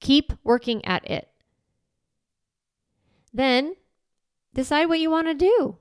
Keep 0.00 0.34
working 0.44 0.84
at 0.84 1.08
it. 1.10 1.28
Then 3.32 3.74
decide 4.52 4.86
what 4.86 5.00
you 5.00 5.10
want 5.10 5.28
to 5.28 5.34
do. 5.34 5.78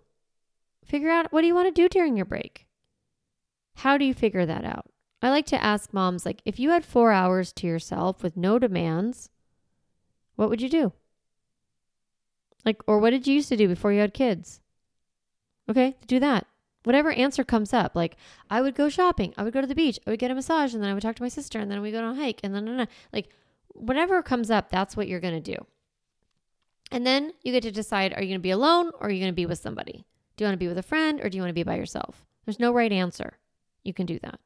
Figure 0.85 1.09
out 1.09 1.33
what 1.33 1.41
do 1.41 1.47
you 1.47 1.55
want 1.55 1.67
to 1.67 1.81
do 1.81 1.89
during 1.89 2.15
your 2.15 2.25
break? 2.25 2.67
How 3.75 3.97
do 3.97 4.05
you 4.05 4.13
figure 4.13 4.45
that 4.45 4.63
out? 4.63 4.85
I 5.21 5.29
like 5.29 5.45
to 5.47 5.61
ask 5.61 5.93
moms, 5.93 6.25
like, 6.25 6.41
if 6.45 6.59
you 6.59 6.69
had 6.69 6.85
four 6.85 7.11
hours 7.11 7.51
to 7.53 7.67
yourself 7.67 8.23
with 8.23 8.37
no 8.37 8.59
demands, 8.59 9.29
what 10.35 10.49
would 10.49 10.61
you 10.61 10.69
do? 10.69 10.93
Like, 12.65 12.81
or 12.87 12.99
what 12.99 13.11
did 13.11 13.27
you 13.27 13.35
used 13.35 13.49
to 13.49 13.57
do 13.57 13.67
before 13.67 13.93
you 13.93 13.99
had 13.99 14.13
kids? 14.13 14.59
Okay, 15.69 15.95
do 16.07 16.19
that. 16.19 16.45
Whatever 16.83 17.11
answer 17.11 17.43
comes 17.43 17.73
up, 17.73 17.95
like 17.95 18.15
I 18.49 18.61
would 18.61 18.75
go 18.75 18.89
shopping, 18.89 19.33
I 19.37 19.43
would 19.43 19.53
go 19.53 19.61
to 19.61 19.67
the 19.67 19.75
beach, 19.75 19.99
I 20.05 20.11
would 20.11 20.19
get 20.19 20.31
a 20.31 20.35
massage, 20.35 20.73
and 20.73 20.81
then 20.81 20.89
I 20.89 20.93
would 20.93 21.03
talk 21.03 21.15
to 21.17 21.23
my 21.23 21.29
sister, 21.29 21.59
and 21.59 21.69
then 21.69 21.81
we 21.81 21.91
go 21.91 22.03
on 22.03 22.17
a 22.17 22.21
hike, 22.21 22.39
and 22.43 22.55
then 22.55 22.87
like 23.13 23.29
whatever 23.73 24.21
comes 24.21 24.49
up, 24.49 24.69
that's 24.69 24.97
what 24.97 25.07
you're 25.07 25.19
gonna 25.19 25.39
do. 25.39 25.55
And 26.91 27.05
then 27.05 27.33
you 27.43 27.51
get 27.51 27.63
to 27.63 27.71
decide 27.71 28.13
are 28.13 28.21
you 28.23 28.29
gonna 28.29 28.39
be 28.39 28.51
alone 28.51 28.91
or 28.99 29.07
are 29.07 29.11
you 29.11 29.19
gonna 29.19 29.33
be 29.33 29.45
with 29.45 29.59
somebody? 29.59 30.05
Do 30.35 30.43
you 30.43 30.47
wanna 30.47 30.57
be 30.57 30.67
with 30.67 30.77
a 30.77 30.83
friend 30.83 31.19
or 31.21 31.29
do 31.29 31.37
you 31.37 31.41
wanna 31.41 31.53
be 31.53 31.63
by 31.63 31.75
yourself? 31.75 32.25
There's 32.45 32.59
no 32.59 32.73
right 32.73 32.91
answer. 32.91 33.37
You 33.83 33.93
can 33.93 34.05
do 34.05 34.19
that. 34.19 34.39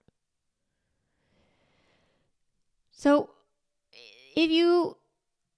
So 2.92 3.30
if 4.36 4.52
you 4.52 4.98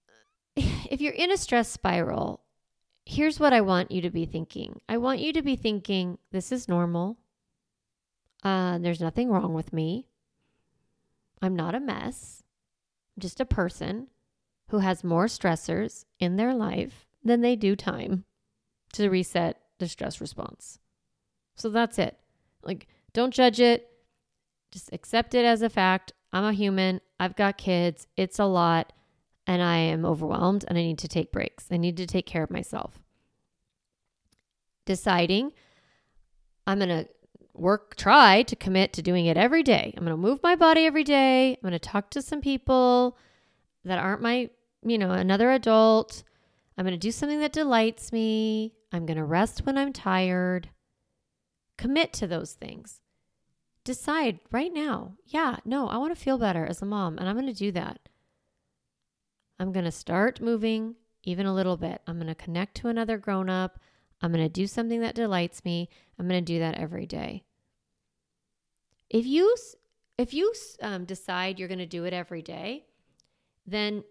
if 0.55 1.01
you're 1.01 1.13
in 1.13 1.31
a 1.31 1.37
stress 1.37 1.69
spiral, 1.69 2.41
here's 3.05 3.39
what 3.39 3.53
I 3.53 3.61
want 3.61 3.91
you 3.91 4.01
to 4.01 4.09
be 4.09 4.25
thinking. 4.25 4.81
I 4.89 4.97
want 4.97 5.19
you 5.19 5.31
to 5.33 5.41
be 5.41 5.55
thinking, 5.55 6.17
this 6.31 6.51
is 6.51 6.67
normal. 6.67 7.17
Uh, 8.43 8.77
there's 8.79 9.01
nothing 9.01 9.29
wrong 9.29 9.53
with 9.53 9.71
me. 9.71 10.07
I'm 11.41 11.55
not 11.55 11.75
a 11.75 11.79
mess. 11.79 12.43
I'm 13.15 13.21
just 13.21 13.39
a 13.39 13.45
person 13.45 14.07
who 14.69 14.79
has 14.79 15.03
more 15.03 15.25
stressors 15.25 16.05
in 16.19 16.35
their 16.35 16.53
life 16.53 17.05
than 17.23 17.41
they 17.41 17.55
do 17.55 17.75
time 17.75 18.25
to 18.93 19.09
reset 19.09 19.61
the 19.77 19.87
stress 19.87 20.19
response. 20.19 20.79
So 21.55 21.69
that's 21.69 21.99
it. 21.99 22.17
Like, 22.63 22.87
don't 23.13 23.33
judge 23.33 23.59
it. 23.59 23.89
Just 24.71 24.91
accept 24.91 25.35
it 25.35 25.45
as 25.45 25.61
a 25.61 25.69
fact. 25.69 26.13
I'm 26.33 26.43
a 26.43 26.53
human. 26.53 27.01
I've 27.19 27.35
got 27.35 27.57
kids. 27.57 28.07
It's 28.17 28.39
a 28.39 28.45
lot 28.45 28.91
and 29.47 29.61
I 29.61 29.77
am 29.77 30.05
overwhelmed 30.05 30.65
and 30.67 30.77
I 30.77 30.81
need 30.81 30.99
to 30.99 31.07
take 31.07 31.31
breaks. 31.31 31.67
I 31.71 31.77
need 31.77 31.97
to 31.97 32.07
take 32.07 32.25
care 32.25 32.43
of 32.43 32.51
myself. 32.51 32.99
Deciding 34.85 35.53
I'm 36.67 36.79
going 36.79 36.89
to 36.89 37.07
work, 37.53 37.95
try 37.95 38.43
to 38.43 38.55
commit 38.55 38.93
to 38.93 39.01
doing 39.01 39.25
it 39.25 39.37
every 39.37 39.63
day. 39.63 39.93
I'm 39.95 40.03
going 40.03 40.15
to 40.15 40.17
move 40.17 40.41
my 40.43 40.55
body 40.55 40.85
every 40.85 41.03
day. 41.03 41.51
I'm 41.51 41.61
going 41.61 41.71
to 41.73 41.79
talk 41.79 42.09
to 42.11 42.21
some 42.21 42.41
people 42.41 43.17
that 43.83 43.99
aren't 43.99 44.21
my, 44.21 44.49
you 44.83 44.97
know, 44.97 45.11
another 45.11 45.51
adult. 45.51 46.23
I'm 46.77 46.85
going 46.85 46.93
to 46.93 46.97
do 46.97 47.11
something 47.11 47.39
that 47.39 47.53
delights 47.53 48.11
me. 48.11 48.73
I'm 48.91 49.05
going 49.05 49.17
to 49.17 49.23
rest 49.23 49.65
when 49.65 49.77
I'm 49.77 49.93
tired. 49.93 50.69
Commit 51.77 52.13
to 52.13 52.27
those 52.27 52.53
things. 52.53 53.01
Decide 53.83 54.39
right 54.51 54.73
now, 54.73 55.13
yeah, 55.25 55.57
no, 55.63 55.87
I 55.87 55.97
want 55.97 56.15
to 56.15 56.21
feel 56.21 56.39
better 56.39 56.65
as 56.65 56.81
a 56.81 56.85
mom, 56.85 57.17
and 57.17 57.29
I'm 57.29 57.35
going 57.35 57.45
to 57.45 57.53
do 57.53 57.71
that. 57.73 57.99
I'm 59.59 59.71
going 59.71 59.85
to 59.85 59.91
start 59.91 60.41
moving 60.41 60.95
even 61.23 61.45
a 61.45 61.53
little 61.53 61.77
bit. 61.77 62.01
I'm 62.07 62.17
going 62.17 62.27
to 62.27 62.35
connect 62.35 62.75
to 62.77 62.87
another 62.87 63.17
grown 63.17 63.49
up. 63.49 63.79
I'm 64.21 64.31
going 64.31 64.43
to 64.43 64.49
do 64.49 64.67
something 64.67 65.01
that 65.01 65.15
delights 65.15 65.63
me. 65.65 65.89
I'm 66.17 66.27
going 66.27 66.43
to 66.43 66.53
do 66.53 66.59
that 66.59 66.75
every 66.75 67.05
day. 67.05 67.43
If 69.09 69.25
you 69.25 69.55
if 70.17 70.33
you 70.33 70.53
um, 70.81 71.05
decide 71.05 71.59
you're 71.59 71.67
going 71.67 71.79
to 71.79 71.85
do 71.85 72.05
it 72.05 72.13
every 72.13 72.41
day, 72.41 72.85
then 73.67 74.03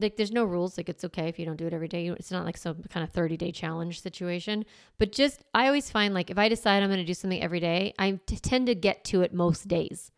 like 0.00 0.16
there's 0.16 0.32
no 0.32 0.44
rules 0.44 0.76
like 0.76 0.88
it's 0.88 1.04
okay 1.04 1.28
if 1.28 1.38
you 1.38 1.46
don't 1.46 1.56
do 1.56 1.68
it 1.68 1.72
every 1.72 1.86
day 1.86 2.08
it's 2.08 2.32
not 2.32 2.44
like 2.44 2.56
some 2.56 2.82
kind 2.90 3.04
of 3.04 3.10
30 3.10 3.36
day 3.36 3.52
challenge 3.52 4.02
situation 4.02 4.64
but 4.98 5.12
just 5.12 5.44
i 5.54 5.66
always 5.66 5.88
find 5.88 6.12
like 6.12 6.30
if 6.30 6.36
i 6.36 6.48
decide 6.48 6.82
i'm 6.82 6.88
going 6.88 6.98
to 6.98 7.06
do 7.06 7.14
something 7.14 7.40
every 7.40 7.60
day 7.60 7.94
I 7.96 8.18
t- 8.26 8.36
tend 8.36 8.66
to 8.66 8.74
get 8.74 9.04
to 9.04 9.22
it 9.22 9.32
most 9.32 9.68
days 9.68 10.10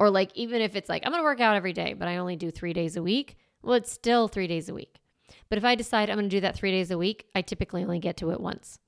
or 0.00 0.08
like, 0.08 0.30
even 0.34 0.62
if 0.62 0.74
it's 0.74 0.88
like, 0.88 1.02
I'm 1.04 1.12
going 1.12 1.20
to 1.20 1.24
work 1.24 1.40
out 1.40 1.56
every 1.56 1.74
day, 1.74 1.92
but 1.92 2.08
I 2.08 2.16
only 2.16 2.34
do 2.34 2.50
three 2.50 2.72
days 2.72 2.96
a 2.96 3.02
week, 3.02 3.36
well, 3.62 3.74
it's 3.74 3.92
still 3.92 4.28
three 4.28 4.46
days 4.46 4.68
a 4.68 4.74
week. 4.74 4.96
But 5.48 5.58
if 5.58 5.64
I 5.64 5.74
decide 5.74 6.10
I'm 6.10 6.16
going 6.16 6.28
to 6.28 6.36
do 6.36 6.40
that 6.40 6.56
three 6.56 6.70
days 6.70 6.90
a 6.90 6.98
week, 6.98 7.26
I 7.34 7.42
typically 7.42 7.82
only 7.82 7.98
get 7.98 8.16
to 8.18 8.30
it 8.30 8.40
once 8.40 8.78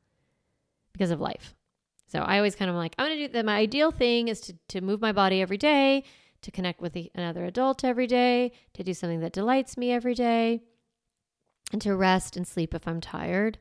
because 0.92 1.10
of 1.10 1.20
life. 1.20 1.54
So 2.08 2.20
I 2.20 2.36
always 2.36 2.54
kind 2.54 2.70
of 2.70 2.76
like, 2.76 2.94
I'm 2.98 3.06
going 3.06 3.18
to 3.18 3.26
do 3.26 3.32
that. 3.32 3.44
My 3.44 3.56
ideal 3.56 3.90
thing 3.90 4.28
is 4.28 4.40
to, 4.42 4.54
to 4.68 4.80
move 4.80 5.00
my 5.00 5.12
body 5.12 5.40
every 5.40 5.56
day, 5.56 6.04
to 6.42 6.50
connect 6.50 6.80
with 6.80 6.92
the, 6.92 7.10
another 7.14 7.44
adult 7.44 7.84
every 7.84 8.06
day, 8.06 8.52
to 8.74 8.82
do 8.82 8.92
something 8.92 9.20
that 9.20 9.32
delights 9.32 9.76
me 9.76 9.92
every 9.92 10.14
day, 10.14 10.62
and 11.72 11.80
to 11.80 11.96
rest 11.96 12.36
and 12.36 12.46
sleep 12.46 12.74
if 12.74 12.86
I'm 12.86 13.00
tired. 13.00 13.58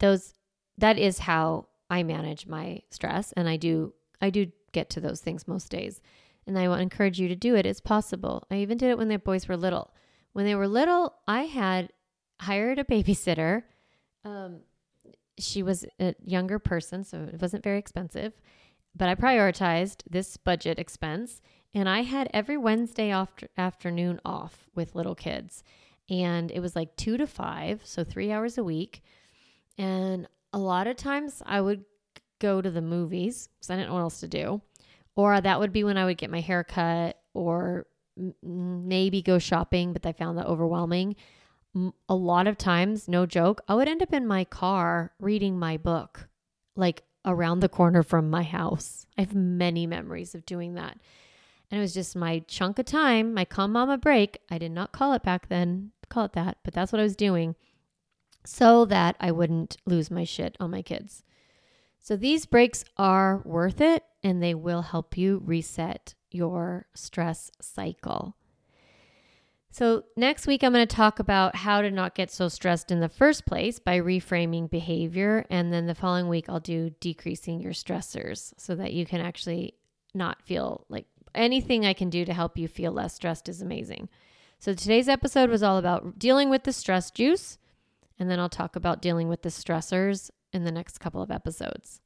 Those, 0.00 0.34
that 0.76 0.98
is 0.98 1.20
how 1.20 1.68
I 1.88 2.02
manage 2.02 2.46
my 2.46 2.82
stress. 2.90 3.32
And 3.32 3.48
I 3.48 3.56
do, 3.56 3.94
I 4.20 4.30
do 4.30 4.52
get 4.72 4.90
to 4.90 5.00
those 5.00 5.20
things 5.20 5.48
most 5.48 5.70
days 5.70 6.00
and 6.46 6.58
I 6.58 6.68
will 6.68 6.74
encourage 6.74 7.18
you 7.18 7.28
to 7.28 7.36
do 7.36 7.54
it. 7.54 7.66
It's 7.66 7.80
possible. 7.80 8.46
I 8.50 8.56
even 8.56 8.78
did 8.78 8.90
it 8.90 8.98
when 8.98 9.08
the 9.08 9.18
boys 9.18 9.48
were 9.48 9.56
little. 9.56 9.94
When 10.34 10.44
they 10.44 10.54
were 10.56 10.68
little, 10.68 11.14
I 11.26 11.44
had 11.44 11.90
hired 12.40 12.78
a 12.78 12.84
babysitter. 12.84 13.62
Um, 14.24 14.60
she 15.38 15.62
was 15.62 15.86
a 16.00 16.14
younger 16.24 16.58
person, 16.58 17.04
so 17.04 17.28
it 17.32 17.40
wasn't 17.40 17.64
very 17.64 17.78
expensive, 17.78 18.34
but 18.94 19.08
I 19.08 19.14
prioritized 19.14 20.02
this 20.10 20.36
budget 20.36 20.78
expense. 20.78 21.40
And 21.72 21.88
I 21.88 22.02
had 22.02 22.28
every 22.34 22.56
Wednesday 22.56 23.10
after, 23.10 23.48
afternoon 23.56 24.20
off 24.24 24.66
with 24.74 24.94
little 24.94 25.14
kids. 25.14 25.62
And 26.10 26.50
it 26.50 26.60
was 26.60 26.76
like 26.76 26.96
two 26.96 27.16
to 27.16 27.26
five, 27.26 27.82
so 27.84 28.04
three 28.04 28.30
hours 28.30 28.58
a 28.58 28.64
week. 28.64 29.02
And 29.78 30.28
a 30.52 30.58
lot 30.58 30.86
of 30.88 30.96
times 30.96 31.42
I 31.46 31.60
would 31.60 31.84
go 32.40 32.60
to 32.60 32.70
the 32.70 32.82
movies 32.82 33.48
because 33.54 33.70
I 33.70 33.76
didn't 33.76 33.88
know 33.88 33.94
what 33.94 34.00
else 34.00 34.20
to 34.20 34.28
do. 34.28 34.60
Or 35.16 35.40
that 35.40 35.60
would 35.60 35.72
be 35.72 35.84
when 35.84 35.96
I 35.96 36.04
would 36.04 36.18
get 36.18 36.30
my 36.30 36.40
hair 36.40 36.64
cut 36.64 37.18
or 37.34 37.86
maybe 38.42 39.22
go 39.22 39.38
shopping, 39.38 39.92
but 39.92 40.06
I 40.06 40.12
found 40.12 40.38
that 40.38 40.46
overwhelming. 40.46 41.16
A 42.08 42.14
lot 42.14 42.46
of 42.46 42.56
times, 42.56 43.08
no 43.08 43.26
joke, 43.26 43.60
I 43.66 43.74
would 43.74 43.88
end 43.88 44.02
up 44.02 44.12
in 44.12 44.26
my 44.26 44.44
car 44.44 45.12
reading 45.18 45.58
my 45.58 45.76
book, 45.76 46.28
like 46.76 47.02
around 47.24 47.60
the 47.60 47.68
corner 47.68 48.02
from 48.02 48.30
my 48.30 48.42
house. 48.42 49.06
I 49.18 49.22
have 49.22 49.34
many 49.34 49.86
memories 49.86 50.34
of 50.34 50.46
doing 50.46 50.74
that. 50.74 50.98
And 51.70 51.78
it 51.78 51.82
was 51.82 51.94
just 51.94 52.14
my 52.14 52.40
chunk 52.46 52.78
of 52.78 52.86
time, 52.86 53.34
my 53.34 53.44
calm 53.44 53.72
mama 53.72 53.98
break. 53.98 54.38
I 54.50 54.58
did 54.58 54.70
not 54.70 54.92
call 54.92 55.14
it 55.14 55.22
back 55.22 55.48
then, 55.48 55.90
call 56.08 56.26
it 56.26 56.32
that, 56.34 56.58
but 56.62 56.74
that's 56.74 56.92
what 56.92 57.00
I 57.00 57.04
was 57.04 57.16
doing 57.16 57.56
so 58.46 58.84
that 58.84 59.16
I 59.18 59.32
wouldn't 59.32 59.78
lose 59.86 60.10
my 60.10 60.24
shit 60.24 60.56
on 60.60 60.70
my 60.70 60.82
kids. 60.82 61.24
So 62.04 62.16
these 62.16 62.44
breaks 62.44 62.84
are 62.98 63.40
worth 63.46 63.80
it 63.80 64.04
and 64.22 64.42
they 64.42 64.52
will 64.52 64.82
help 64.82 65.16
you 65.16 65.40
reset 65.42 66.12
your 66.30 66.84
stress 66.92 67.50
cycle. 67.62 68.36
So, 69.70 70.04
next 70.14 70.46
week, 70.46 70.62
I'm 70.62 70.74
going 70.74 70.86
to 70.86 70.96
talk 70.96 71.18
about 71.18 71.56
how 71.56 71.80
to 71.80 71.90
not 71.90 72.14
get 72.14 72.30
so 72.30 72.48
stressed 72.48 72.90
in 72.90 73.00
the 73.00 73.08
first 73.08 73.46
place 73.46 73.78
by 73.78 73.98
reframing 73.98 74.68
behavior. 74.68 75.46
And 75.48 75.72
then 75.72 75.86
the 75.86 75.94
following 75.94 76.28
week, 76.28 76.44
I'll 76.46 76.60
do 76.60 76.90
decreasing 77.00 77.60
your 77.60 77.72
stressors 77.72 78.52
so 78.58 78.74
that 78.74 78.92
you 78.92 79.06
can 79.06 79.22
actually 79.22 79.72
not 80.12 80.42
feel 80.42 80.84
like 80.90 81.06
anything 81.34 81.86
I 81.86 81.94
can 81.94 82.10
do 82.10 82.26
to 82.26 82.34
help 82.34 82.58
you 82.58 82.68
feel 82.68 82.92
less 82.92 83.14
stressed 83.14 83.48
is 83.48 83.62
amazing. 83.62 84.10
So, 84.58 84.74
today's 84.74 85.08
episode 85.08 85.48
was 85.48 85.62
all 85.62 85.78
about 85.78 86.18
dealing 86.18 86.50
with 86.50 86.64
the 86.64 86.72
stress 86.74 87.10
juice. 87.10 87.56
And 88.18 88.30
then 88.30 88.38
I'll 88.38 88.50
talk 88.50 88.76
about 88.76 89.00
dealing 89.00 89.28
with 89.28 89.40
the 89.40 89.48
stressors 89.48 90.30
in 90.54 90.64
the 90.64 90.72
next 90.72 90.98
couple 90.98 91.20
of 91.20 91.30
episodes. 91.30 92.00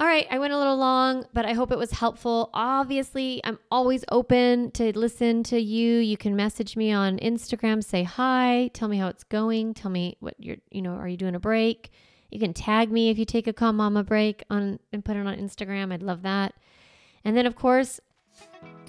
All 0.00 0.08
right, 0.08 0.26
I 0.28 0.40
went 0.40 0.52
a 0.52 0.58
little 0.58 0.76
long, 0.76 1.24
but 1.32 1.46
I 1.46 1.52
hope 1.52 1.70
it 1.70 1.78
was 1.78 1.92
helpful. 1.92 2.50
Obviously, 2.52 3.40
I'm 3.44 3.60
always 3.70 4.04
open 4.10 4.72
to 4.72 4.96
listen 4.98 5.44
to 5.44 5.60
you. 5.60 5.98
You 5.98 6.16
can 6.16 6.34
message 6.34 6.76
me 6.76 6.90
on 6.90 7.18
Instagram, 7.18 7.82
say 7.82 8.02
hi, 8.02 8.70
tell 8.74 8.88
me 8.88 8.98
how 8.98 9.06
it's 9.06 9.22
going, 9.22 9.72
tell 9.72 9.92
me 9.92 10.16
what 10.18 10.34
you're, 10.38 10.56
you 10.72 10.82
know, 10.82 10.94
are 10.94 11.06
you 11.06 11.16
doing 11.16 11.36
a 11.36 11.40
break? 11.40 11.92
You 12.32 12.40
can 12.40 12.52
tag 12.52 12.90
me 12.90 13.10
if 13.10 13.18
you 13.18 13.24
take 13.24 13.46
a 13.46 13.52
Calm 13.52 13.76
Mama 13.76 14.02
break 14.02 14.42
on 14.50 14.80
and 14.92 15.04
put 15.04 15.16
it 15.16 15.26
on 15.26 15.36
Instagram. 15.36 15.92
I'd 15.92 16.02
love 16.02 16.22
that. 16.22 16.54
And 17.24 17.36
then 17.36 17.46
of 17.46 17.54
course, 17.54 18.00